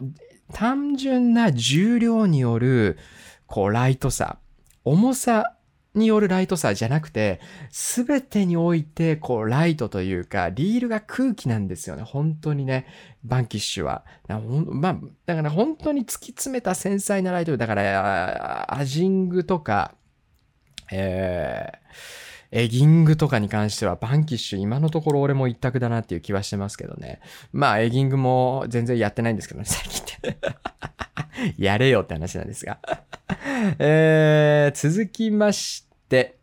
[0.53, 2.99] 単純な重量による、
[3.47, 4.39] こう、ライトさ、
[4.85, 5.57] 重さ
[5.95, 7.41] によるライトさじゃなくて、
[7.71, 12.03] すべてにおいて、こう、ライトというか、リールが空気なんですよね。
[12.03, 12.87] 本当にね、
[13.23, 14.05] バンキッシュは。
[14.29, 17.57] まあ、だから本当に突き詰めた繊細なライト。
[17.57, 19.95] だから、アジングとか、
[20.93, 27.21] えー、エギングとかに関してはバンキッシュ今のところ俺も一択だなっていう気はしてますけどね。
[27.53, 30.39] まあエギングも全然やってないんですけどね、最近って。
[31.59, 32.79] やれよって話なんですが。
[33.79, 36.37] えー、続きまして、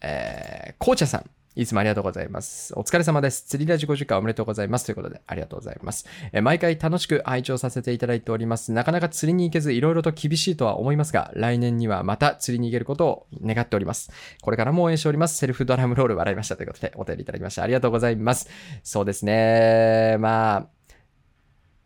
[0.00, 1.30] えー、紅茶さん。
[1.56, 2.72] いつもありがとうございます。
[2.76, 3.44] お疲れ様です。
[3.44, 4.86] 釣りラジ50回おめでとうございます。
[4.86, 6.04] ということで、ありがとうございます。
[6.32, 8.72] え毎回楽しく拝聴させていただいております。
[8.72, 14.10] なかなか釣りに行けず、いろいろと厳しいとは思いますが、来年にはまた釣りに行けることを願っております。
[14.42, 15.36] これからも応援しております。
[15.38, 17.62] セルフドラムロール笑いましたということで、お便りいただきました。
[17.62, 18.48] ありがとうございます。
[18.82, 20.16] そうですね。
[20.18, 20.66] まあ、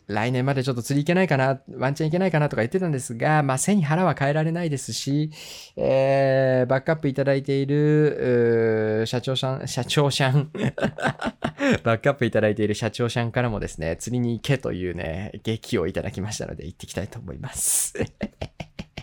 [0.08, 5.30] 来年までちょっと釣り行けないかな、ワンチャン行けないかなとか言ってたんですが、まあ、背に腹は変えられないですし、
[5.76, 10.50] えー、バックアップいただいている、社長さん、社長さん
[11.84, 17.92] バックアップいただいている社長さんからもですね、釣りに行けというね、劇をいただきましたので、行ってきたいと思います。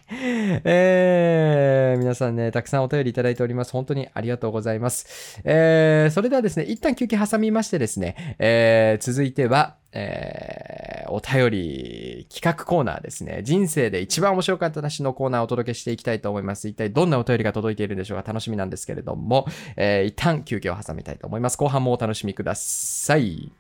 [0.64, 3.72] えー、皆さんね、たくさんお便りいただいております。
[3.72, 5.42] 本当にありがとうございます。
[5.44, 13.42] えー、それではですね、一旦休憩挟みましてですね、えー、続いては、えー、お便り企画コーナーですね。
[13.44, 16.68] 人生で一番面白かった話のコーナーをお届けしていきたいと思います。
[16.68, 21.58] 一体どんなお便りが届いているんでしょうか楽しみなんですけれども、えー、一旦休憩を挟みたいと思います。
[21.58, 23.52] 後半もお楽しみください。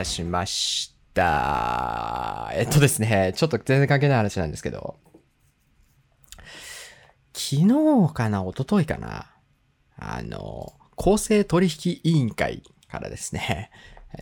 [0.00, 2.50] たしました。
[2.54, 4.98] えっとですね、ちょっと全然関係ない話なんですけど、
[7.32, 9.30] 昨日かな、一昨日かな、
[9.96, 13.70] あの、公正取引委員会からですね、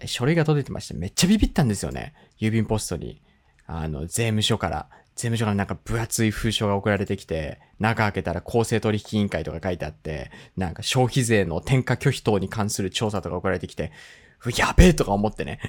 [0.07, 2.15] 書類が届いてまして、めっちゃビビったんですよね。
[2.41, 3.23] 郵便ポストに。
[3.67, 4.89] あの、税務署から。
[5.15, 13.93] 税務署からなんか分厚い封書が送られてきて、中開けたら公正取引委員会とか書いてあって、なんか消費税の転嫁拒否等に関する調査とか送られてきて、
[14.57, 15.61] やべえとか思ってね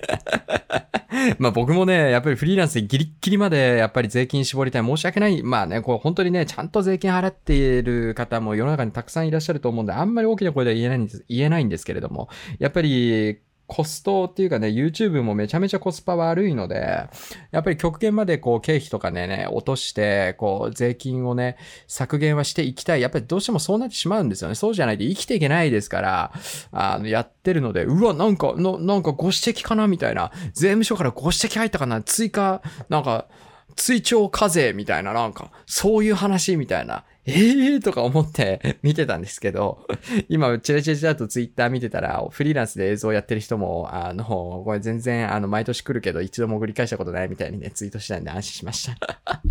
[1.40, 4.86] まあ僕もね、やっぱりフリーランスでギリッギリまでやっぱり税金絞りたい。
[4.86, 5.42] 申し訳ない。
[5.44, 13.40] まあね、こう本当にね、ちゃんと税金払っている方も世の中にたくさんいらっしゃると思うんで、あんまり大きな声では言えないんです、言えないんですけれども、やっぱり
[13.70, 17.08] コストっていうかね、YouTube もめちゃめちゃコスパ悪いので、
[17.52, 21.56] やっぱり極限までこう経費とかね、ね落として、こう税金をね、
[21.88, 23.02] 削減はしていきたい。
[23.02, 24.56] やっぱりどうしてもそうなってしまうんですよね。
[24.56, 26.34] そうじゃないと生きていけないですから、
[26.72, 30.32] あの、やってるので、うわ、なんか、の、なんかご指摘かなみたいな。
[30.54, 33.28] 税務署からご指摘入ったかな追加、なんか、
[33.76, 37.04] 追徴課税みたいな、なんか、そういう話みたいな。
[37.30, 39.86] ええー、とか思って 見てたんですけど、
[40.28, 49.42] 今、チラチラチラとツイッター見てたら、フリーランスで映像やってる人も、あの、これ全然、あの、毎年来るけど、一度も繰り返したことないみたいにね、ツイートしたんで安心しました。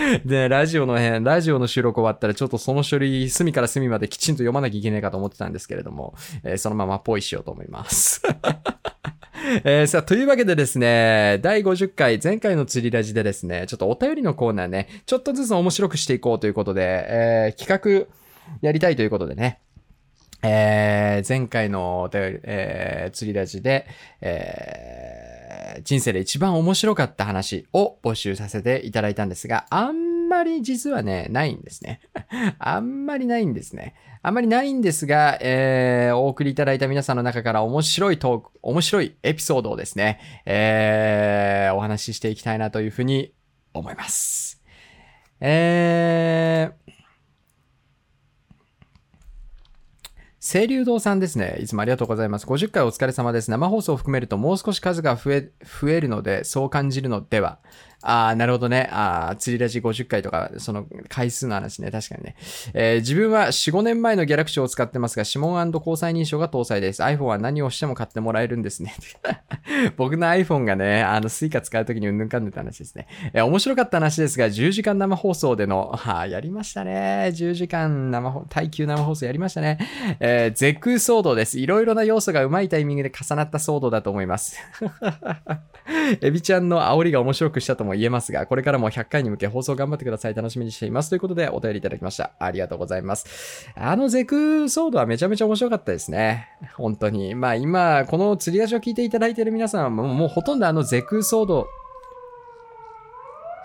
[0.24, 6.14] で、ラジオの辺、ラジオの収録終わったら、ちょっとその書類、隅から隅まできちんと読まなきゃいけないかと思ってたんですけれども、
[6.44, 8.22] えー、そのままポイしようと思います。
[9.64, 19.58] えー、さあ、というわけでですね、第50回、前回の釣りラジでですね、ちょっとお便りのコーナーね、ちょっとずつ面白くしていこうということで、えー、企画やりたいということでね、
[20.42, 23.86] えー、前回のお便り、えー、釣りラジで、
[24.20, 32.00] えー、人生で一番面白かった話を募集させていただいたんですが、あんまり実はね、ないんですね。
[32.60, 33.94] あんまりないんですね。
[34.22, 43.32] あまりないんですが、えー、お送りいただいた皆さんの中から面白いトーク、面白いエピソードをですね、えー、お話ししていきたいなというふうに
[43.72, 44.62] 思います。
[45.40, 46.92] えー、
[50.38, 51.56] 清流堂さんですね。
[51.58, 52.46] いつもありがとうございます。
[52.46, 53.50] 50回お疲れ様です。
[53.50, 57.58] 生放送を含めるともう少し数が増え、増えるので、そう感じるのでは。
[58.02, 58.88] ああ、なるほどね。
[58.92, 61.90] ああ、釣りラジ50回とか、その回数の話ね。
[61.90, 62.36] 確かにね。
[62.72, 67.02] えー、自分は4、5年前のギャラクシーを使ってますが、指紋虹彩認証が搭載です。
[67.02, 68.94] iPhone は何をしても買ってもらえるんですね。
[69.96, 73.06] 僕の iPhone がね、あの、スイカ使うときにうんぬんかんぬんって話ですね。
[73.34, 77.32] えー、面白かった話ですが、10時間生放送での、はあ、やりましたね。
[77.34, 79.78] 10時間生放、耐久生放送やりましたね。
[80.20, 81.58] えー、ゼク騒動です。
[81.58, 84.58] いろいろな要素がうまいタイミングで重なった騒動だと思います。
[86.20, 90.34] エビちゃんの煽りが面白くしたと思も言えますが、これからも100回に向け放送頑張ってください。
[90.34, 91.10] 楽しみにしています。
[91.10, 92.32] ということで、お便りいただきました。
[92.38, 93.70] ありがとうございます。
[93.74, 96.48] あのゼクソードはめちゃめちゃ面白かったですね。
[96.76, 97.34] 本当に。
[97.34, 101.66] まあ今、この釣り出しを聞いていただいている皆さんはもうもうほとんどあのゼクソード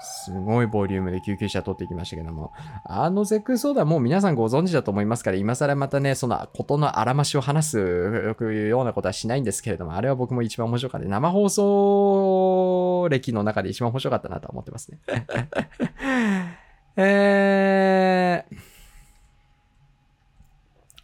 [0.06, 2.54] すごいボリュームで救急車取ってきましたけども、
[2.84, 11.08] あのゼックソーダもう皆さんご存知だと思いますから、今更またね、そのことのあらましを話すようなことはしないんですけれども、あれは僕も一番面白かった。
[11.08, 15.00] 生放送歴の中で一番面白かったなと思ってますね。
[16.98, 18.58] えー、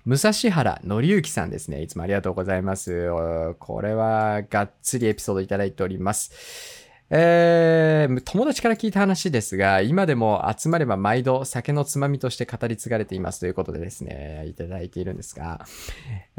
[0.05, 1.81] 武蔵原のりゆきさんですね。
[1.81, 3.09] いつもありがとうございます。
[3.59, 6.80] これはがっつりエピソードいただいております。
[7.13, 15.65] えー、友達から聞いた話ですが、今でも集まれば毎度酒のつまみとして語り継がれていますということでですね、いただいているんですが、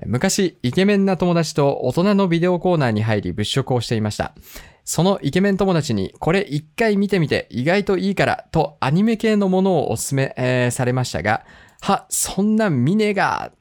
[0.06, 4.32] 昔、イケメンな友達と大人のビデオコーナーに入り物色をしていました。
[4.84, 11.44] そのイケメン友達に、これ一回見てみて意外といいから、とアニメ系のものをおすすめ、えー、されましたが、
[11.82, 13.52] は、そんな見ねが、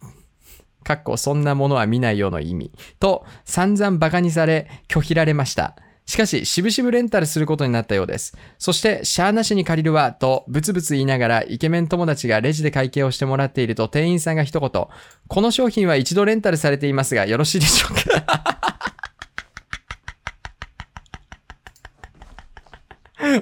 [0.83, 5.75] かっこそんなものは見ないような意味、と散々馬鹿にされ拒否られました。
[6.11, 8.35] しかし、しぶしぶレンタルすることになったようです。
[8.59, 18.25] そして、シャーなしに借りるわ、と、ブツブツ言いながら、イケメン友達がレジで会計をしてもらっていると、店員さんが一言、この商品は一度レンタルされていますが、よろしいでしょうか？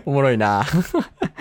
[0.06, 0.64] おもろいな。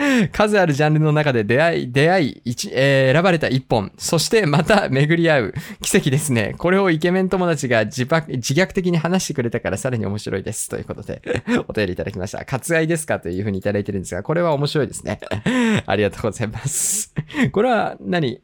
[0.33, 2.43] 数あるジャンルの中で出会い、出会い、
[2.73, 5.55] えー、選ばれた一本、そしてまた巡り合う。
[5.83, 6.55] 奇跡ですね。
[6.59, 10.69] これをイケメン友達が自爆自虐的に話してくれたからさらに面白いです。
[10.69, 11.23] ということで、
[11.69, 12.45] お便りいただきました。
[12.45, 13.21] 割愛ですか？
[13.21, 15.21] というふうにいただいてるんですが、これは面白いですね。
[15.87, 17.15] ありがとうございます。
[17.53, 18.41] これは何？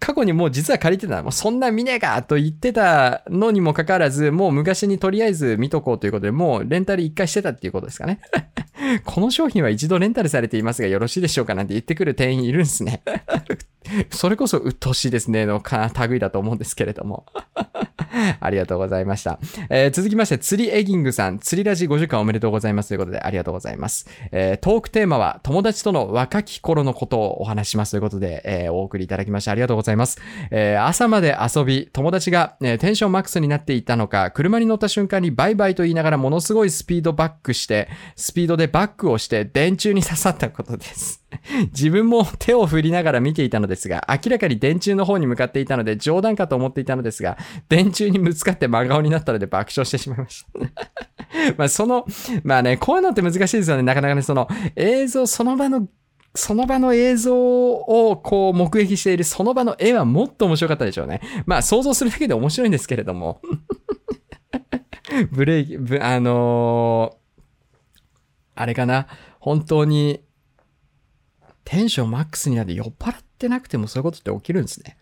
[0.00, 8.20] 過去にもう実は借りてた、もうそんな見ねえかと言ってたのにもかかわらず、もう昔にとりあえず見とこうということで、もうレンタル一回してたっていうことですかね。
[9.04, 13.02] この商品は一度レンタルされていますがよろしいでしょうかなんて言ってくる店員いるんですね。
[14.10, 17.26] それこそ鬱陶しいですねのか類だと思うんですけれども。
[18.40, 19.38] ありがとうございました。
[19.70, 24.08] えー、続きまして、釣りエギングさん、釣りラジ50回おめでとうございますということでありがとうございます。
[24.32, 30.20] えー、トークテーマは友達との若き頃のことをお話しますということで、えー、お送りいただきましてありがとうございます。
[30.50, 41.24] えー、朝まで遊び、友達が、えー、テンションマックスになっていたのか、車に乗った瞬間にバイバイと言いながらものすごいスピードバックして、スピードでババックをして電柱に刺さったことです。
[41.74, 47.36] 自分も手を振りながら見ていたのですが、明らかに電柱の方に向かっていたので冗談かと思っていたのですが、
[47.68, 50.60] 電柱にぶつかって真顔になったので爆笑してしまいました。
[51.58, 52.06] まあその、
[52.44, 53.82] まあね、こういうのって難しいですよね。
[53.82, 55.88] なかなかね、その映像、その場の
[56.36, 61.20] その場の映像をこう目撃しているその場の絵はもっと面白かったでしょうね。
[61.46, 63.42] まあ想像するだけで面白いんですけれども。
[65.32, 67.17] ブレーキ、あの、
[68.60, 69.06] あれかな？
[69.40, 70.20] 本当に
[71.64, 74.98] テンションマックスになって酔っ払ってなくてもそういうことって起きるんですね。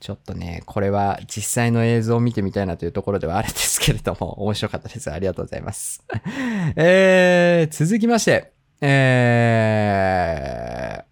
[0.00, 5.10] ちょっとね、これは実際の映像を見てみたいなというところではあるんですけれども、 面白かったです。
[5.10, 6.04] ありがとうございます。
[6.76, 11.04] えー、続きまして、えー、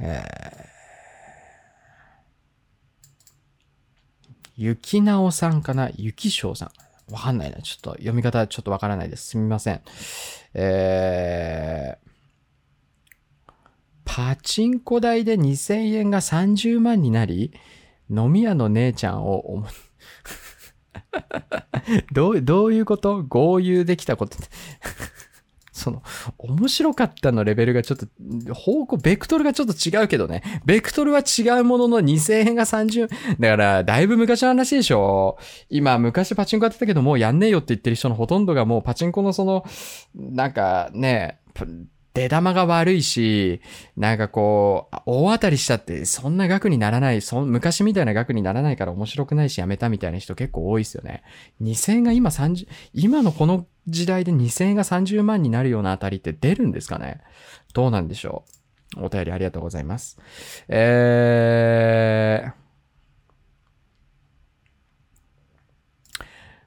[0.00, 0.67] えー、
[4.60, 5.88] ゆきなおさんかな？
[5.94, 7.12] ゆきしょうさん。
[7.12, 7.62] わかんないな。
[7.62, 9.28] ちょっと読み方ちょっとわからないです。
[9.28, 9.80] すみません。
[10.52, 13.52] えー、
[14.04, 17.52] パチンコ代で2000円が30万になり、
[18.10, 19.64] 飲み屋の姉ちゃんを
[22.12, 23.22] どう、どういうこと？
[23.22, 24.38] 合流できたこと
[25.88, 26.02] その、
[26.38, 30.42] 面白かったのレベルがちょっと、方向、ベクトルがちょっと違うけどね。
[30.64, 33.08] ベクトルは違うものの2000円が30、
[33.38, 35.38] だから、だいぶ昔の話でしょ。
[35.70, 39.64] 今、昔パチンコやってたけど、もうやんねえよって言ってる人のほとんどがもうパチンコのその、
[40.14, 41.40] なんかね、
[42.18, 43.60] 出玉が悪いし、
[43.96, 51.22] なんかこう、大当たりしたってそんな額にならない、そ昔みたいな額にならないから面白くないしやめたみたいな人結構多いですよね。
[51.62, 57.20] 2000円が今30、今のこの時代で2000円が30万になるような当たりって出るんですかね？
[57.72, 58.44] どうなんでしょ
[58.96, 59.04] う？
[59.04, 60.18] お便りありがとうございます。
[60.68, 62.52] えー、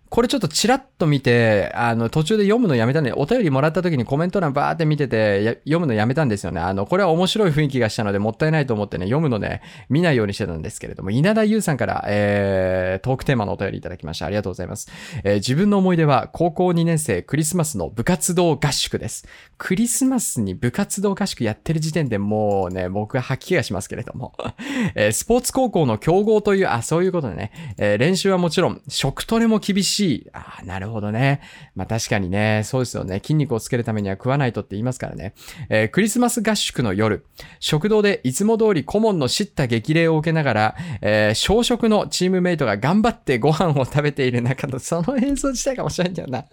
[0.10, 3.12] これちょっとチラッと見て、あの、途中で読むのやめたね。
[3.16, 6.62] お便りもらった時にコメント欄バーって見てて、読むのやめたんですよね。
[6.62, 14.28] あの、これは面白い雰囲気がしたので、もったいないと思ってね、読むのね、見ないようにしてたんですけれども、稲田優さんから、えー、トークテーマのお便りいただきました。
[14.28, 14.90] ありがとうございます。
[15.24, 19.28] えー、自分の思い出は、高校2年生クリスマスの部活動合宿です。
[19.58, 24.34] クリスマスに部活動合宿やってる時点でもうね、僕は吐き気がしますけれども、
[24.96, 31.42] えー、スポーツ高校の競合という、あ、そういうことでね、えー、練習はもちろん、食トレも厳しいあ、なるほどほどね。
[31.76, 33.20] まあ確かにね、そうですよね。
[33.22, 35.34] 筋肉をつけるためには食わないとって言いますからね。
[35.70, 37.26] えー、クリスマス合宿の夜、
[37.60, 46.46] 食堂でいつも通り顧問の叱咤激励を受けながら、えー、小食のチームメイトが頑張ってご飯を食べている中のその映像自体が面白いんだよな。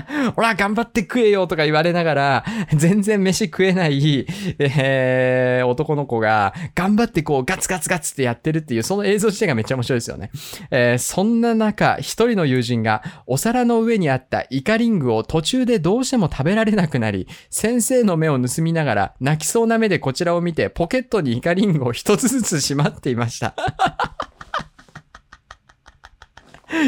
[0.34, 2.44] ほら、頑張って食えよとか言われながら、
[2.74, 4.26] 全然飯食えない、
[4.58, 10.30] えー、男の子が、頑張ってこう、ガツガツガツってやってるっていう、その映像自体がめっちゃ面白いですよね。
[10.70, 23.54] えー、そんな中、一人の友人が、お皿の上にあったイカリングを途中でどうしても食べられなくなり、先生の目を盗みながら、泣きそうな目でこちらを見て、ポケットにイカリングを一つずつしまっていました。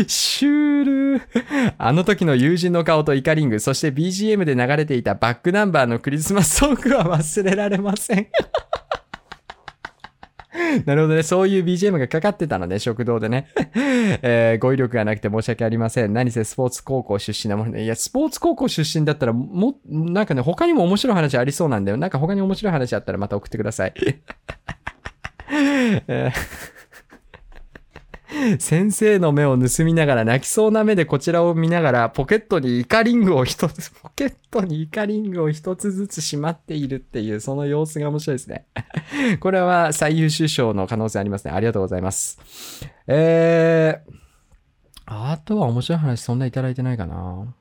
[0.06, 1.22] シュール
[1.78, 8.28] あの時の友人の顔とイカリング、そして BGM で流れていたバックナンバーのクリスマスソングは忘れられません
[10.86, 11.22] なるほどね。
[11.22, 13.48] そういう BGM がかかってたのね、食堂でね。
[14.22, 16.12] えー、語彙力がなくて申し訳ありません。
[16.12, 17.84] 何せスポーツ高校出身なものね。
[17.84, 21.96] いや、スポーツ高校出身だったら、も、なんかね、他にも面白い話ありそうなんだよ。
[21.96, 23.94] なんか他に面白い話あったらまた送ってください。
[25.50, 26.77] えー
[28.58, 38.66] 先生の目を盗みながら泣きそうな目でこちらを見ながらポケットにイカリングを一つ、 ポケットにイカリングを一つずつしまっているっていうその様子が面白いですね。
[39.40, 41.52] これは最優秀賞の可能性ありますね。
[41.52, 42.38] ありがとうございます。
[43.06, 44.12] えー、
[45.06, 47.54] あとは面白い話そんないただいてないかな。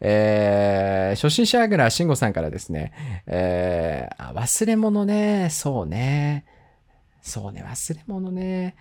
[0.00, 2.92] えー、初心者ぐら慎吾さんからですね、
[3.26, 6.44] えー、忘れ物ね、そうね。
[7.22, 8.74] そうね、忘れ物ね。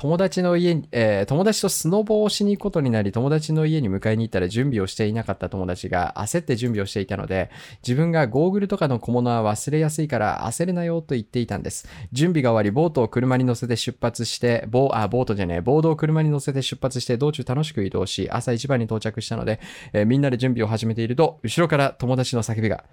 [0.00, 7.50] 友達の家に、えー、友達とスノボをしに行くことになり、友達の家に迎えに行ったら準備をしていなかった友達が焦って準備をしていたので、
[7.86, 11.86] 自分がゴーグルとかの小物は忘れやすいから焦るなよと言っていたんです。
[12.12, 19.60] 準備が終わり、ボートを車に乗せて出発して、ボー、あ、ボートじゃねえ、ボードを車に乗せて出発して道中楽しく移動し、朝一番に到着したので、
[19.92, 22.84] えー、みんなで準備を始めていると、後ろから友達の叫びが、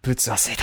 [0.00, 0.62] ブツ忘れた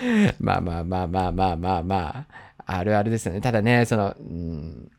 [0.40, 2.49] まあまあまあまあまあまあまあ。
[2.76, 3.40] あるあるですよね。
[3.40, 4.90] ただね、その、うん、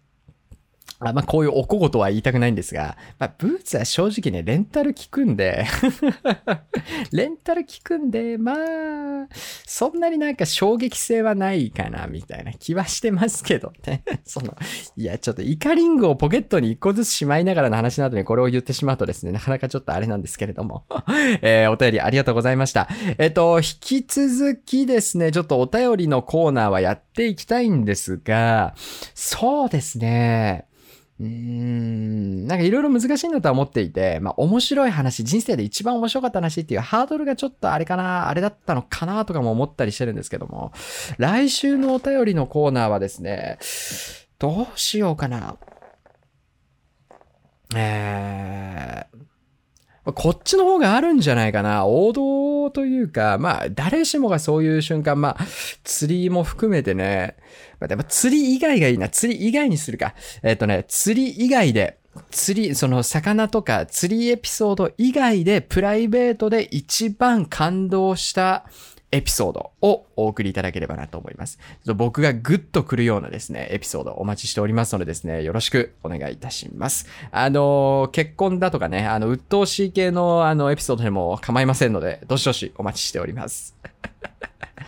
[1.10, 5.66] あまあ、こういうおこごとは言いたくないんですが、まあ、ブーツは正直ね、レンタル効くんで
[7.12, 9.28] レンタル効くんで、まあ、
[9.66, 14.04] そんなになんか衝撃性はないかな、みたいな気はしてますけどね。
[14.26, 14.56] その、
[14.96, 20.86] いや、ちょっとイカリングをポケットに一個ずつしまいながらの話などにこれを言ってしまうとですね、なかなかちょっとあれなんですけれども。
[21.42, 22.88] えー、お便りありがとうございました。
[23.18, 28.76] えっ、と、引き続きですね、ちょっとお便りのコーナーはやっていきたいんですが、
[29.16, 30.66] そうですね、
[31.22, 40.72] うーん、なんかいろいろ難しいんだとは思っていて、まあ面白い話、人生で一番面白かった話っていうハードルがちょっとあれかな、あれだったのかなとかも思ったりしてるんですけども、
[41.20, 43.60] 来週のお便りのコーナーはですね、
[44.40, 45.58] どうしようかな。
[47.76, 51.86] えー、こっちの方があるんじゃないかな。
[51.86, 55.46] 王道というか、まあ、誰しもがそういう瞬間、まあ、
[55.84, 57.38] 釣りも含めてね、
[57.82, 59.10] まあ、でも釣り以外がいいな。
[59.10, 60.14] 釣り以外にするか。
[60.44, 61.98] えっ、ー、とね、釣り以外で、
[62.30, 68.66] 釣り、その魚とか釣りエピソード以外でプライベートで一番感動した
[69.12, 71.58] エピソードをお送りいただければなと思います。
[71.96, 77.08] 僕がグッと来るようなですね、エピソードお待ちしておりますのでですね、よろしくお願いいたします。
[77.32, 83.76] あの、結婚だとかね、あの、鬱陶しい系のあの、エピソードでも構いませんので、どしどしお待ちしております。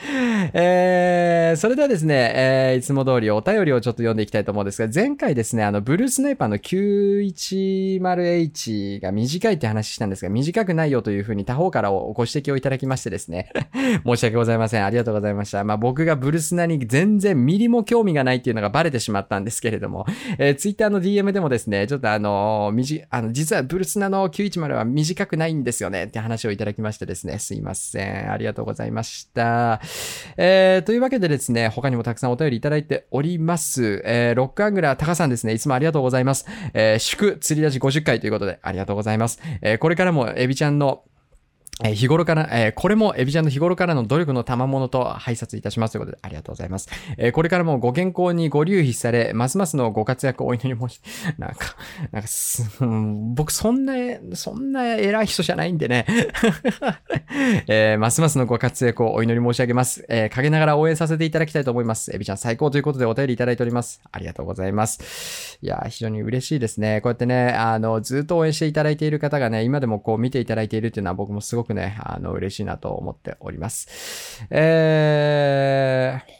[0.53, 13.49] えー、それではですね、えー、いつも通りお便りをちょっと読んでいきたいと思うんですが、前回ですね、あの、ブルースナイパーの 910H が短いって話したんですが、短くないよというふうに他方からご指摘をいただきましてですね、
[14.05, 14.85] 申し訳ございません。
[14.85, 15.63] ありがとうございました。
[15.63, 20.05] まあ、僕がブルスナに全然ミリも興味がないっていうのがバレてしまったんですけれども、
[20.37, 28.31] えー、ツイッターの DM でもですね、ちょっとあの、みじ、あの、実はブルスナの910は短くないんですよねって話をいただきましてですね、すいません。
[28.31, 29.81] ありがとうございました。
[30.37, 34.01] えー、というわけでですね、他にもたくさんお便りいただいております。
[34.05, 36.45] えー、ロックアングラータカさんですね、いつもありがとうございます。
[36.73, 39.39] えー、祝釣り出し50回ということでありがとうございます。
[39.61, 41.03] えー、これからもエビちゃんの
[41.81, 46.87] え日頃から、えー、これもエビちゃんの日頃からの努力の賜物と拝察いたしますということで、ありがとうございます。
[47.17, 51.01] えー、これからもご健康にご留意され、ますますのご活躍をお祈りもし、
[51.39, 51.75] なんか、
[52.11, 53.93] なんかす、うん、僕そんな、
[54.33, 56.05] そんな偉い人じゃないんでね。
[57.67, 60.05] え、ますますのご活躍をお祈り申し上げます。
[60.09, 62.13] え、陰ながら応援させていただきたいと思います。
[62.13, 64.01] エビちゃん最高ということでお便りいただいております。
[64.11, 65.57] ありがとうございます。
[65.61, 67.01] いや、非常に嬉しいですね。
[67.01, 74.45] こうやってね、あの、ずっと応援していただいている方がね、今でもこう見ていただいているっていうのは僕もすごくね、あの、嬉しいなと思っております。
[74.49, 76.33] えー、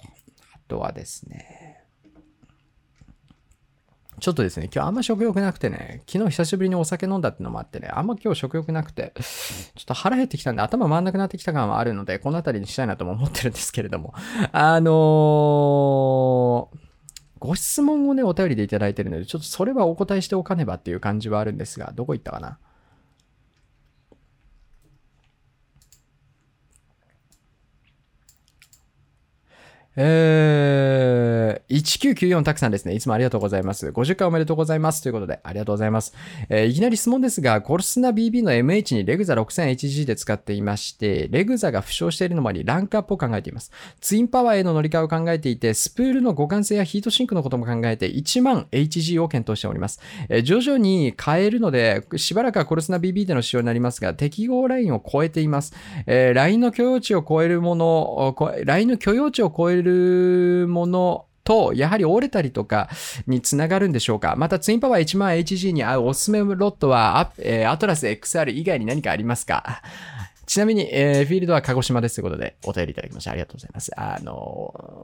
[0.56, 1.60] あとはですね、
[4.20, 14.14] ちょっとですね、今日あんま食欲なくてね、昨日久しぶりにお酒飲んだってのもあってね、あんま今日食欲なくて、ちょっと腹減ってきたんで頭回んなくなってきた感はあるので、この辺りにしたいなとも思ってるんですけれども、
[14.54, 16.78] あのー、
[17.40, 22.60] ご質問をね、お便りでいただいてるので、ちょっとそれはお答えしておかねばっていう感じはあるんですが、どこ行ったかな？
[29.96, 32.96] えー、1994たくさんですね。
[32.96, 33.90] いつもありがとうございます。
[33.90, 35.04] 50回おめでとうございます。
[35.04, 36.16] ということで、ありがとうございます。
[36.50, 43.72] えー、いきなり質問ですが、コルスナ BB の MH にレグザ 6000HG で使っていまして、レグザが負傷しているのもあり、ランクアップを考えています。
[44.02, 50.00] ツインパワーへの乗り換えを考えていて、スプールの互換性やヒートシンクのことも考えて、1万 HG を検討しております。
[50.30, 55.76] えー、徐々に変えるので、しばらくはコルスナ BB での使用になりますが、適合ラインを超えています。
[56.08, 58.36] えー、ラインの許容値を超えるもの、
[58.66, 62.90] ラインの許容値を超えるるものと、やはり折れたりとか
[63.28, 64.36] につながるんでしょうか？
[64.38, 69.82] また、ツインパワー 10000HG に合うおすすめロットは、ア,、えー、アトラス XR 以外に何かありますか？
[70.46, 73.32] ちなみに、えー、フィールドは鹿児島ですということで、お便りいただきました。
[73.32, 73.92] ありがとうございます。
[73.98, 74.34] あの、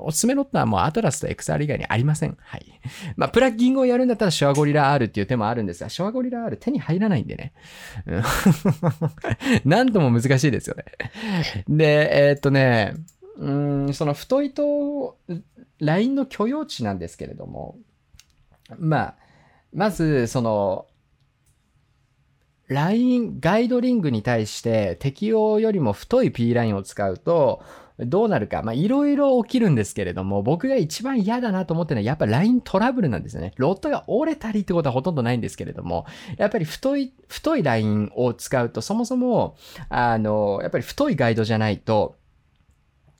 [0.01, 2.37] おすすめロットはもうアトラスと XR 以外にありません。
[2.39, 2.65] はい。
[3.15, 7.53] まあ、プラッギングをやるんだったらシュアゴリラ R っていう手もあるんですが、シュアゴリラ R 手に入らないんでね。
[9.63, 10.83] なんとも難しいですよね。
[11.69, 12.95] で、えー、っとね、
[13.39, 13.51] う
[13.89, 15.17] ん、その太いと、
[15.79, 17.77] ラインの許容値なんですけれども、
[18.77, 19.15] まあ、
[19.73, 20.87] まず、その、
[22.67, 27.63] ライン、ガイドリングに対して適用よりも太い P ラインを使うと、
[27.97, 28.61] どうなるか。
[28.61, 33.53] まあ、いろいろ起きるんですけれども、僕が一番嫌だなと思ってるのは、やっぱライントラブルなんですよね。
[33.57, 36.05] ロットが折れたりってことはほとんどないんですけれども、
[36.37, 39.57] やっぱり太い、太いラインを使うと、そもそも、
[39.89, 42.18] あの、やっぱり太いガイドじゃないと、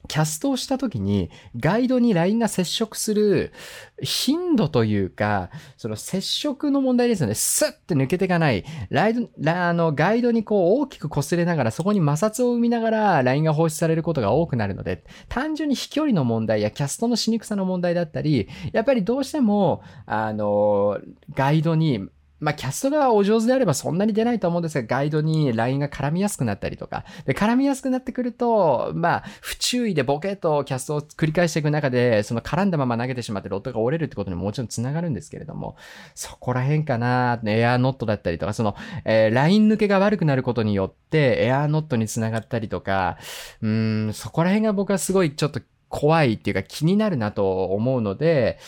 [0.10, 3.54] キャストをした時にガイドに LINE が接触する
[4.02, 7.36] 頻度というか、その接触の問題ですよね。
[7.36, 8.66] スッて抜けていかない。
[8.90, 21.00] ライド、あの、ガイドにこう大きく擦れながら、そこに摩擦を生みながら LINE が放出されることが多くなるので、単純に飛距離の問題やキャストのしにくさの問題だったり、やっぱりどうしても、あの、
[21.36, 27.06] ガイドにまあ、キャストがお上手であればそんなに出ないと思うんですが、ガイドに LINE が絡みやすくなったりとか。
[27.26, 35.76] で、絡みやすくなってくると、まあ、不注意でボケとキャストを繰り返していく中で、その絡んだまま投げてしまってロットが折れるってことにももちろん繋がるんですけれども、
[36.16, 38.76] そこら辺かな、エアーノットだったりとか、その、
[39.06, 43.18] えー、ライン抜けが悪くなることによって、エアーノットに繋がったりとか、
[43.62, 48.60] うん、そこら辺が僕はすごいちょっと怖いっていうか気になるなと思うので、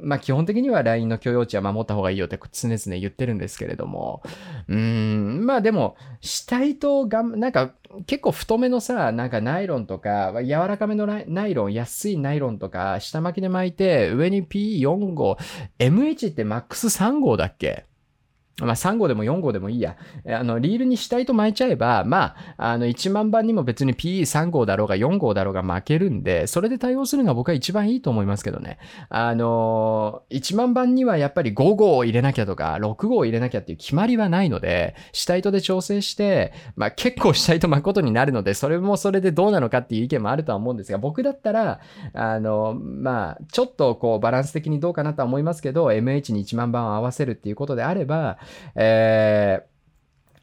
[0.00, 4.22] まあ基本的には LINE の許容値は守った方がいいよって常々言ってるんですけれども、
[4.68, 7.72] うーん、まあでも、死体とがん、なんか
[8.06, 15.36] 結構太めのさ、なんかナイロンとか、柔らかめのナイロン、安いナイロンとか、下巻きで巻いて、上に P4 号、
[15.80, 17.87] MH ってマックス3号だっけ？
[18.60, 19.96] まあ、3号でも4号でもいいや。
[20.26, 28.78] あの、リールにしたいと巻いちゃえば、まあ、あの、1万番にも別に PE3 号だろうが4号だろうが負けるんで、それで対応するのが僕は一番いいと思いますけどね。
[29.10, 41.80] あの、1万番にはやっぱり5号を入れなきゃとか、6号を入れなきゃっていう決まりはないので、死体とで調整して、まあ、結構死体と巻くことになるので、それもそれでどうなのかっていう意見もあるとは思うんですが、僕だったら、
[42.12, 48.38] あの、まあ、ちょっとこう、バランス的にどうかなとは思いますけど、MH に1万番を合わせるっていうことであれば、
[48.74, 49.64] え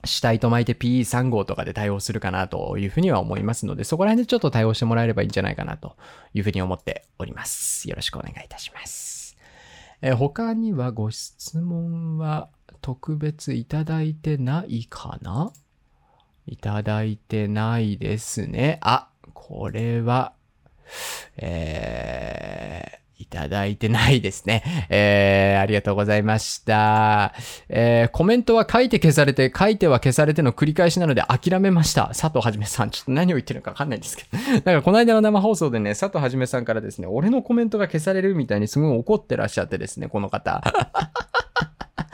[0.03, 5.95] ー、死体と巻いて PE3 号とかで対応するかなというふうには思いますので、そこら辺でちょっと対応してもらえればいいんじゃないかなと
[6.33, 7.89] いうふうに思っております。
[7.89, 9.37] よろしくお願いいたします。
[10.01, 12.49] え、他にはご質問は
[12.81, 15.51] 特別いただいてないかな？
[16.47, 18.77] いただいてないですね。
[18.81, 20.33] あ、これは、
[21.37, 24.63] えー、いただいてないですね。
[24.89, 27.33] えー、ありがとうございました。
[27.69, 32.07] えー、コメントは書いて消されて、書いては消されての繰り返しなので諦めました。
[32.07, 34.37] 佐藤はじめさん、ちょっと何を言ってるのかわかんないんですけど。
[34.51, 40.61] なんかこの間の生放送でね、佐藤はじめさんからですね、俺のコメントが消されるみたいにすごい怒ってらっしゃってですね、この方。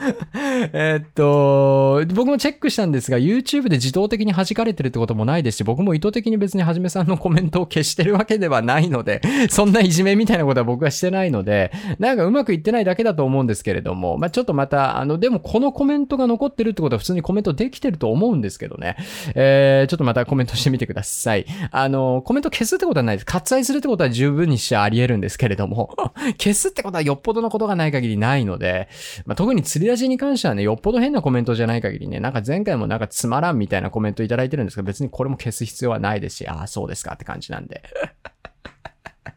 [0.72, 18.96] えっと、僕もチェックしたんですが、YouTube で自動的に弾かれてるってこともないですし、僕も意図的に別にはじめさんのコメントを消してるわけではないので、 そんないじめみたいなことは僕はしてないので、なんかうまくいってないだけだと思うんですけれども、まあ、ちょっとまた、あの、でもこのコメントが残ってるってことは普通にコメントできてると思うんですけどね。
[19.34, 21.46] えー、ちょっとまたコメントしてみてください。
[21.70, 23.26] あの、コメント消すってことはないです。
[23.26, 25.94] 割愛するってことは十分にしちゃあり得るんですけれども、
[26.38, 28.88] 消すってことはよっぽどのことがない限りないので、
[29.26, 37.82] まあ、特に釣り出しに関してはね、よっぽど変なコメントじゃない限りね、なんか前回もなんかつまらんみたいなコメントいただいてるんですけど、別にこれも消す必要はないですし、ああ、そうですかって感じなんで。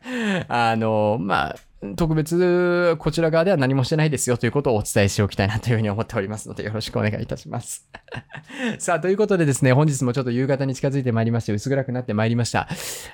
[0.47, 1.55] あの、まあ、
[1.95, 7.87] 特別、こちら側では何もしてないですよということをお伝えしておきたいなというふうに思っておりますので、よろしくお願いいたします。
[8.79, 12.67] さあ、ということでですね、本日もちょっと夕方に近づいてまいりまして、薄暗くなってまいりました。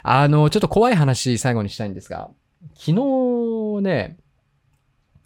[0.03, 2.29] あの、ちょっと怖い話、最後にしたいんですが、
[2.75, 4.17] 昨日ね、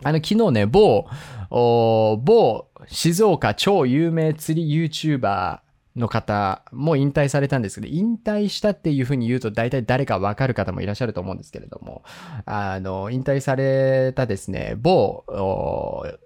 [0.03, 1.07] あの、昨日ね、某、
[1.49, 5.59] 某静岡超有名釣り YouTuber
[5.95, 12.03] の方も引退されたんですけど、引退したっていうふうに言うと大体誰かわかる方もいらっしゃると思うんですけれども、
[12.45, 15.23] あの、引退されたですね、某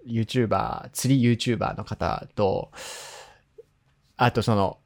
[0.07, 2.71] YouTuber、釣り YouTuber の方と、
[4.17, 4.77] あとその、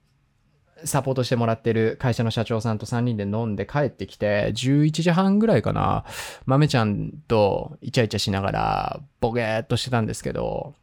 [0.86, 6.06] サポートしてもらってる会社の社長さんと3人で飲んで帰ってきて、11時半ぐらいかな、
[6.46, 10.76] 豆ちゃんとイチャイチャしながら、ボケーっとしてたんですけど、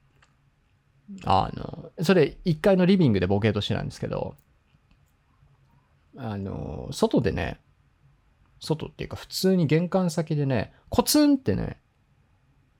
[1.25, 4.37] あの、それ1階のリビングでボケーっとしてたんですけど、
[6.17, 7.61] あの、外でね、
[8.61, 11.79] 外っていうか普通に玄関先でね、コツンってね、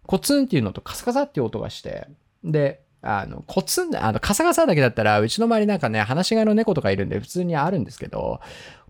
[0.07, 2.09] コツンっていうのとカサカサっていう音がして、
[2.45, 8.41] で、あの、コツン、あの、カサカサだけだったら、うちの周りなんかね、話し飼いの猫とかいるんで普通にあるんですけど、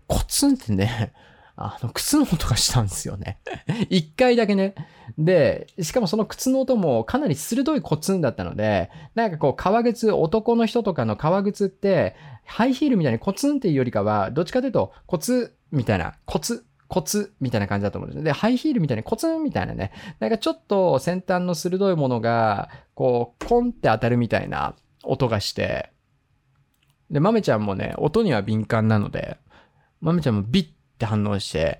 [0.07, 1.13] コツンってね、
[1.55, 3.39] あの、靴の音がしたんですよね。
[3.89, 4.73] 一回だけね。
[5.17, 18.23] で、しかもその靴の音もかなり鋭いコツンだったので、なんかこう、革靴、男の人とかの革靴って、ハイヒールみたいにコツンっていうよりかは、どっちかというと、コツみたいな、コツ、コツみたいな感じだと思うんです。
[18.25, 24.75] で、ハイヒールみたいにコツみたいなね、なんかちょっと先端の鋭いものが、こう、コンって当たるみたいな
[25.05, 25.93] 音がして、
[27.09, 29.37] で、豆ちゃんもね、音には敏感なので、
[30.01, 30.69] 豆ちゃんもビッっ
[30.99, 31.79] て反応して、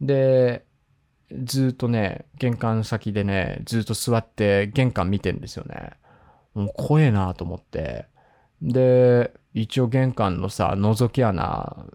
[0.00, 0.64] で、
[1.44, 5.92] ずっとね、玄関先でね、ずっと座って玄関見てんですよね。
[6.54, 8.06] もう怖えなと思って。
[8.60, 11.86] で、一応玄関のさ、覗き穴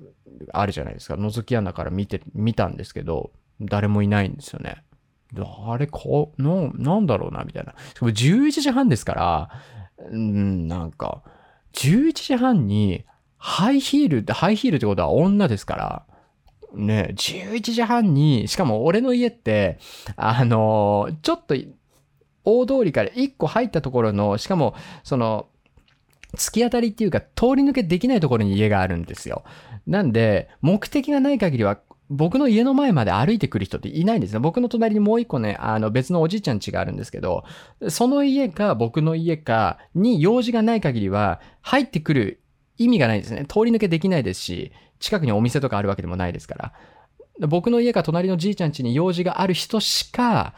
[0.54, 1.16] あるじゃないですか。
[1.16, 3.32] 覗き穴から見て、見たんですけど、
[3.62, 4.84] 誰もいないんですよね。
[5.36, 7.74] あれ、こう、な、なんだろうな、みたいな。
[7.94, 9.50] しかも11時半ですから、
[10.12, 11.24] うん、なんか、
[11.74, 13.06] 11時半に、
[13.38, 16.06] ハイヒールって、ハイヒールってことは女ですから、
[16.74, 19.80] ね、11時半に、しかも俺の家って、
[20.16, 21.56] あの、ちょっと、
[22.44, 25.48] 大通りから1個入ったところの、しかも、その、
[26.36, 29.44] 突き当たりっていうか、通り抜けできないところに家があるんですよ。
[29.88, 31.80] なんで、目的がない限りは、
[32.10, 34.40] 僕の家の前まで歩いてくる人っていないんですね。
[34.40, 37.44] 僕の隣にもう一個ね、あの別のおじいちゃん家があるんですけど、
[37.90, 42.40] その家か僕の家かに用事がない限りは入ってくる
[42.78, 43.46] 意味がないですね。
[43.46, 46.56] 通り抜けできないですし、近くにお店とかあるわけでもないですか
[47.40, 47.48] ら。
[47.48, 50.54] 僕の家か隣のじいちゃん家に用事がある人しか、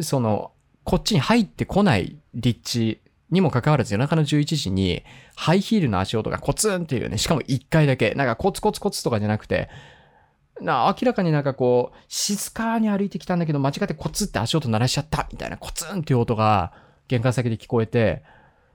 [0.00, 0.52] その、
[0.84, 3.00] こっちに入ってこない立地
[3.32, 5.02] にもかかわらず夜中の11時に
[5.34, 9.70] ハイヒールの足音がコツンっていうね、しかも1回だけ、なんかコツコツコツとかじゃなくて、
[10.60, 16.74] な明らかになんかこう、静かに歩いてきたんだけど、間違ってコツって足音鳴らしちゃったみたいなコツンっていう音が
[17.08, 18.22] 玄関先で聞こえて、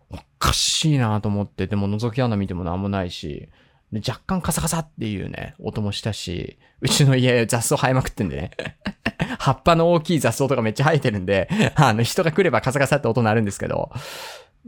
[0.10, 3.50] おかしいなと思って、でも覗き穴見てもなんもないし、
[3.92, 8.52] で若干カサカサっていうね、音もしたし、うちの家雑草生えまくってんでね。
[9.40, 13.92] 葉っぱの大きい雑草とかめっちゃ生えてるんで、あの人が来ればカサカサって音鳴るんですけど、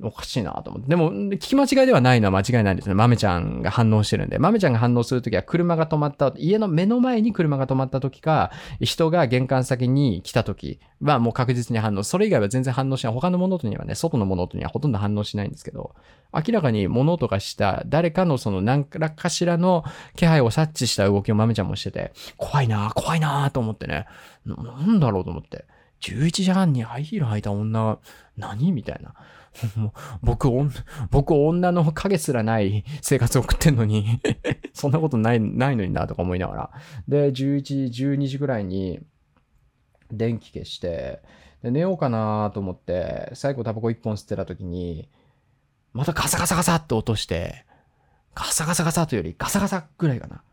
[0.01, 0.89] おかしいなと思って。
[0.89, 2.95] でも、聞き間違いではないのは間違いないんですね。
[2.95, 4.39] 豆ちゃんが反応してるんで。
[4.39, 12.03] 豆ちゃんが反応するときは車が止まった、家の目の前に車が止まったときか、人が玄関先に来たときはもう確実に反応。
[12.03, 13.13] それ以外は全然反応しない。
[13.13, 15.95] 他の物音にはね、外の物音にはほとんど反応しないんですけど、
[16.33, 19.83] 明らかに物音がした誰かのその何らかしらの
[20.15, 24.05] 気配を察知した動きを豆ちゃんもしてて、怖いな怖いなと思ってね。
[24.45, 25.65] なんだろうと思って。
[26.01, 27.99] 11時半にハイヒール履いた女、
[28.37, 29.13] 何みたいな。
[30.21, 30.49] 僕、
[31.11, 34.21] 僕、女の影すらない生活を送ってんのに
[34.73, 36.71] そんなことない、ないのになとか思いながら。
[37.07, 38.99] で、11時、12時ぐらいに
[40.11, 41.21] 電気消して、
[41.61, 45.09] で寝ようかなと思って、最後タバコ1本吸ってた時に、
[45.93, 47.65] またガサガサガサって落として、
[48.35, 50.43] ガサガサガサというよりガサガサぐらいかな。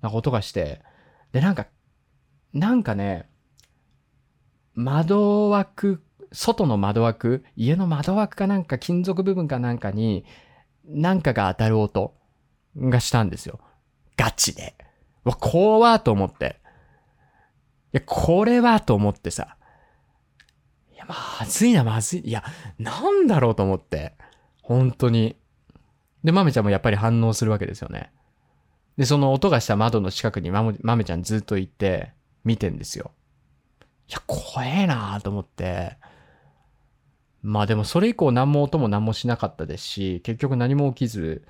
[0.00, 0.82] なんか音がして、
[1.32, 1.66] で、なんか、
[2.52, 3.28] なんかね、
[4.74, 6.02] 窓枠
[6.36, 10.26] 外の窓枠、家の窓枠かなんか金属部分かなんかに、
[10.84, 12.14] なんかが当たる音
[12.76, 13.58] がしたんですよ。
[14.18, 14.74] ガチで。
[15.24, 16.60] わ、怖と思って。
[17.94, 19.56] いや、これはと思ってさ。
[20.92, 22.20] いや、まずいな、まずい。
[22.20, 22.44] いや、
[22.78, 24.12] なんだろうと思って。
[24.60, 25.36] 本当に。
[26.22, 28.12] で、まめちゃんもやっぱり反応するわけですよね。
[28.98, 30.62] で、その音がした窓の近くにま
[30.96, 32.12] めちゃんずっといて、
[32.44, 33.12] 見てんですよ。
[34.06, 35.96] いや、怖えなーと思って。
[37.46, 41.46] まあでもそれ以降何も音も何もしなかったですし、結局何も起きず、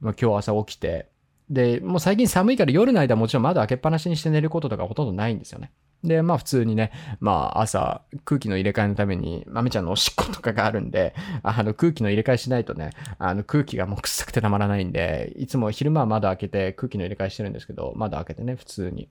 [0.00, 1.08] まあ、今日朝起きて、
[1.48, 5.70] で、もう最近寒いから夜の間もちろん窓開けっぱなしにして寝ることとかほとんどないんですよね。
[6.02, 11.14] で、まあ普通にね、まあ朝空気の入れ替えのために豆ちゃんのおしっことかがあるんで、
[11.44, 19.08] あの空気の入れ替えしないとね、あの空気がもう臭くてたまらないんで、いつも昼間は窓開けて空気の入れ替えしてるんですけど、窓開けてね、普通に。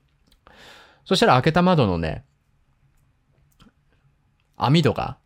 [1.05, 2.25] そしたら開けた窓のね、
[4.57, 5.17] 網戸が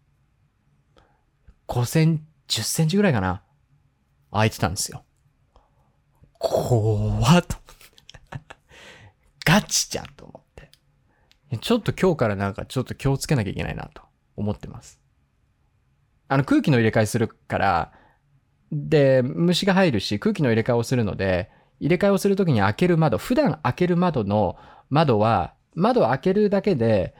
[1.67, 3.43] 5センチ、10センチぐらいかな。
[4.31, 5.03] 開いてたんですよ。
[6.39, 7.57] 怖っと。
[9.45, 10.69] ガチじゃんと思って。
[11.59, 14.01] ちょっと今日からなんかちょっと気をつけなきゃいけないなと
[14.35, 14.99] 思ってます。
[16.27, 17.93] あの空気の入れ替えするから、
[18.71, 24.57] で、虫が入るし空気の入れ替えをするので、入れ替えをするときに開ける窓、普段開ける窓の
[24.89, 27.13] 窓は、窓を開けるだけで、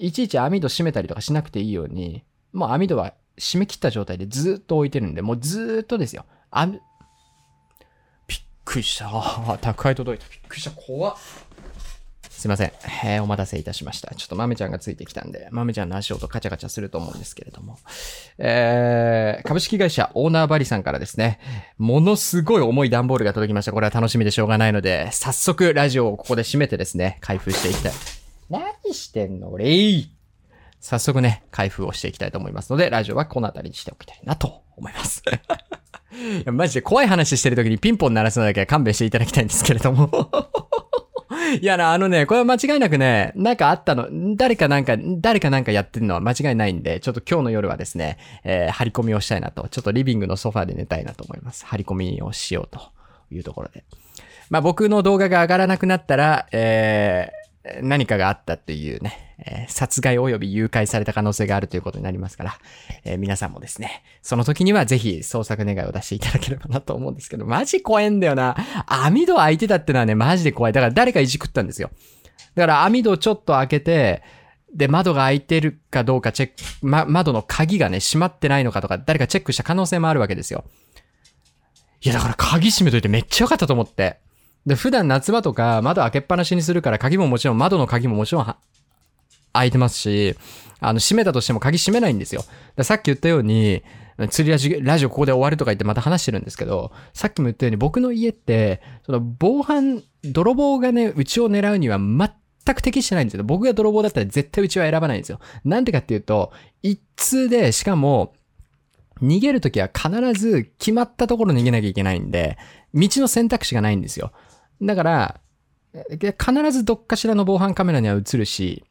[0.00, 6.24] いちいち網戸閉めたりとかしなくていいように、もう網戸は締め切った状態でずっと置いてるんで、もうずっとですよ。
[6.50, 6.80] あ、びっ
[8.64, 9.10] くりした。
[9.60, 10.28] 宅配届いた。
[10.28, 10.70] びっくりした。
[10.70, 11.16] 怖っ。
[12.38, 12.72] すいません。
[13.04, 14.14] えー、お待たせいたしました。
[14.14, 17.78] ちょっと豆ちゃんがついてきたんで、豆ちゃんの足音カチャカチャすると思うんですけれども。
[18.38, 21.40] えー、株式会社オーナーバリさんからですね、
[21.78, 23.72] ものすごい重い段ボールが届きました。
[23.72, 27.92] これは楽しみでしょうがないので、早速ラジオをここで締めてですね、開封していきたい。
[28.50, 30.08] 何してんの俺
[30.80, 35.22] 早速ね、開封をしていきたいと思いますので、ラジオはこの辺りにしておきたいなと思います。
[36.12, 40.10] いや、マジで怖い話してる時にピンポン鳴らすのだけは勘弁していただきたいんですけれども。
[41.60, 51.66] いやな、あのね、これは間違いなくね、なんかあったの、誰かなんか、誰かなんかやってるのは間違いないんで、ちょっと今日の夜はですね、えー、張り込みをしたいなと、ちょっとリビングのソファーで寝たいなと思います。
[51.66, 52.80] 張り込みをしようと
[53.30, 53.84] いうところで。
[54.50, 57.47] まあ僕の動画が上がらなくなったら、えー、
[57.82, 62.58] 何かがあったっていうね、えー、殺害及び誘拐された可能性があるということになりますから、
[63.04, 68.56] えー、皆さんもですね、その時にはぜひ捜索願いを出していただければなと思うんですけど、マジ怖いんだよな。
[68.86, 70.72] 網戸開いてたってのはね、マジで怖い。
[70.72, 71.90] だから誰かいじくったんですよ。
[72.54, 74.22] だから網戸ちょっと開けて、
[74.74, 76.48] で、窓が開いてるかどうかチェッ
[76.80, 80.64] ク、ま、窓の鍵がね、閉まってないのかとか、誰かチェックした可能性もあるわけですよ。
[82.02, 84.18] いや、だから鍵閉めといてめっちゃ良かったと思って。
[84.68, 88.54] で、普段夏場とか窓開けっぱなしにするから鍵ももちろん、窓の鍵ももちろん
[89.54, 90.36] 開いてますし、
[90.78, 92.44] あの、閉めたとしても鍵閉めないんですよ。
[92.82, 93.82] さっき言ったように、
[94.28, 103.44] 釣りラジラジオここで終わるとか言ってまた話してるんですけど、さっきも言ったように僕の家って、その防犯、泥棒がね、うちを狙うには全く適してないんですよ。
[103.44, 105.40] 僕が泥棒だったら絶対うちは選ばないんですよ。
[105.64, 106.52] なんでかっていうと、
[106.82, 108.34] 一通で、しかも、
[109.22, 112.58] 逃げるときは必ず決まったところ逃げなきゃいけないんで、
[112.94, 114.32] 道の選択肢がないんですよ。
[114.82, 115.40] だから、
[115.92, 118.84] 必ずどっかしらの防犯カメラには映るし、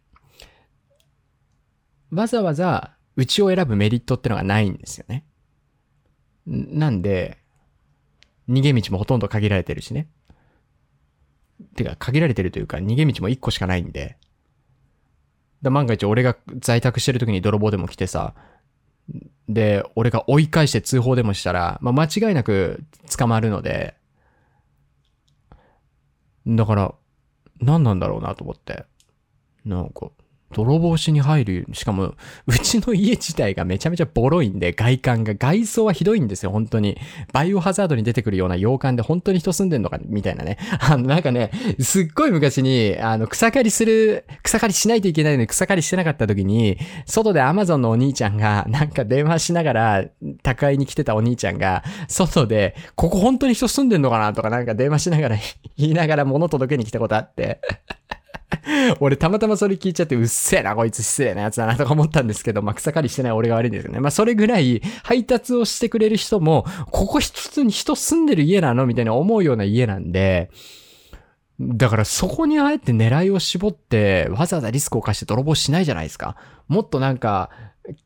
[2.12, 5.26] わざわざうちを選ぶメリットってのがないんですよね。
[6.46, 7.38] なんで、
[8.50, 10.08] 逃げ道もほとんど限られてるしね。
[11.76, 14.18] てか、限られてるというか、逃げ道も1個しかないんで。
[15.62, 18.36] だ万が一俺が在宅してる時に泥棒でも来てさ、
[19.50, 22.84] で、俺が追い返して通報でもしたら、まあ、間違いなく
[23.18, 23.97] 捕まるので、
[26.56, 26.96] だから、
[27.60, 28.86] 何なんだろうなと思って。
[29.66, 30.12] なんか、
[30.54, 31.68] 泥棒しに入る。
[31.74, 32.14] しかも、
[32.48, 36.98] うちの家自体がめちゃめちゃボロいんで、外観が、外装はひどいんですよ、本当に。
[37.34, 40.58] バイオハザードに出てくるような洋館で本当に人住んでんのか、みたいなね。
[40.80, 50.06] あの、なんかね、すっごい昔に、あの、草刈りする、草刈りしないといけないのに草刈りしてなかった時に、外でアマゾンのお兄ちゃんが、なんか電話しながら、
[50.44, 55.38] 宅配に来てたお兄ちゃんが、外で、ここ本当に人住んでんのかなとかなんか電話しながら
[55.78, 57.60] 言いながら物届けに来たことあって
[59.00, 64.00] 俺たまたまそれ聞いちゃってうっせえなこいつ失礼なやつだなとか思ったんですけど、まあ、草刈りしてない俺が悪いんですけどね。
[64.00, 70.50] まあ、それぐらい配達をしてくれる人も、ここ普通に人住んでる家なのみたいな思うような家なんで、
[71.60, 76.36] だからそこにあえて狙いを絞って、わざわざリスクを冒して泥棒しないじゃないですか。
[76.68, 77.50] もっとなんか、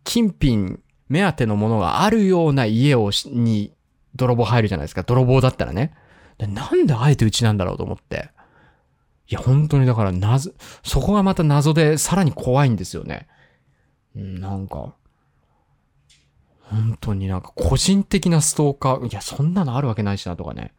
[0.04, 0.80] 金品
[1.10, 3.74] 目当てのものがあるような家をに
[4.16, 5.04] 泥棒入るじゃないですか。
[5.04, 5.94] 泥棒だったらね。
[6.40, 8.32] なんであえてうちなんだろうと思って。
[9.32, 10.54] いや、本当にだからなず、
[10.84, 13.28] そこがまた謎でさらに怖いんですよね。
[14.14, 14.94] なんか、
[16.60, 20.74] 本当になんか個人的なストーカー、いや、そんなのあるわけないしなとかね。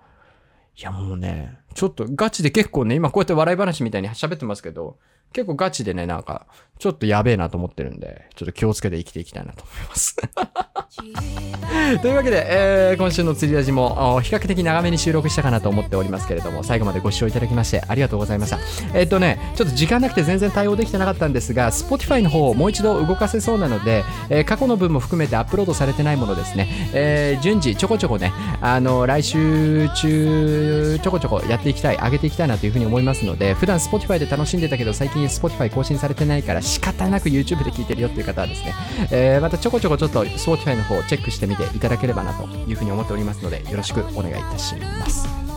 [0.77, 4.99] いや、もうね、ちょっとガチで結構ね、今こうやって笑い話みたいに喋ってますけど、
[5.33, 6.47] 結構ガチでね、なんか、
[6.83, 10.17] ちょっとやべえなと思ってるんで、ちょっと気をつけて生きていきたいなと思います
[12.03, 18.59] というわけで、えー、今週の釣りラジも比較的長めに収録したかなと思っておりますけれども、最後までご視聴いただきましてありがとうございました。
[18.95, 38.75] えー、っとね、ちょっと時間なくて全然対応できてなかったんですが、Spotify の方をもう一度動かせそうなので、えー、過去の分も含めてアップロードされてないものですね、えー、順次ちょこちょこね、あの、来週中ちょこちょこやっていきたい、上げていきたいなというふうに思いますので、普段 Spotify で楽しんでたけど最近 Spotify 更新されてないから仕方なく YouTube で聞いてるよっていう方はですね、
[39.11, 45.52] えー、またちょこちょこちょっと Spotify の方をチェックしてみていただければなというふうに思っておりますので、よろしくお願いいたします。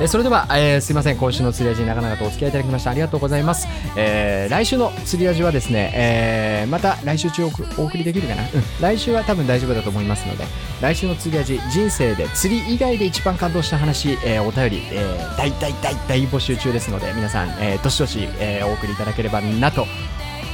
[0.00, 1.16] えそれでは、えー、すいません。
[1.16, 8.48] 今週の釣り味に長々とお付き合いいただきましてありがとうございます、えー、来週の釣り味はですね、えー、また来週中お送りできるかな、うん、
[8.80, 10.44] 来週は多分大丈夫だと思いますので
[10.80, 19.86] 来週の釣り味人生で釣り以外で一番感動した話、え、お便り、えー、大大大大募集中ですので皆さん、えー、どしどし、え、お送りいただければなと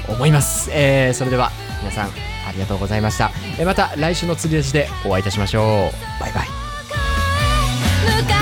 [0.09, 6.21] 思います、え、それでは皆さんありがとうございました、え、また来週の釣り味でお会いいたしましょう。
[6.21, 8.34] バイバイ。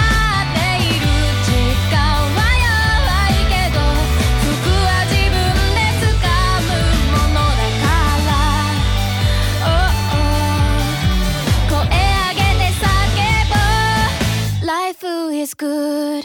[15.43, 16.25] is good.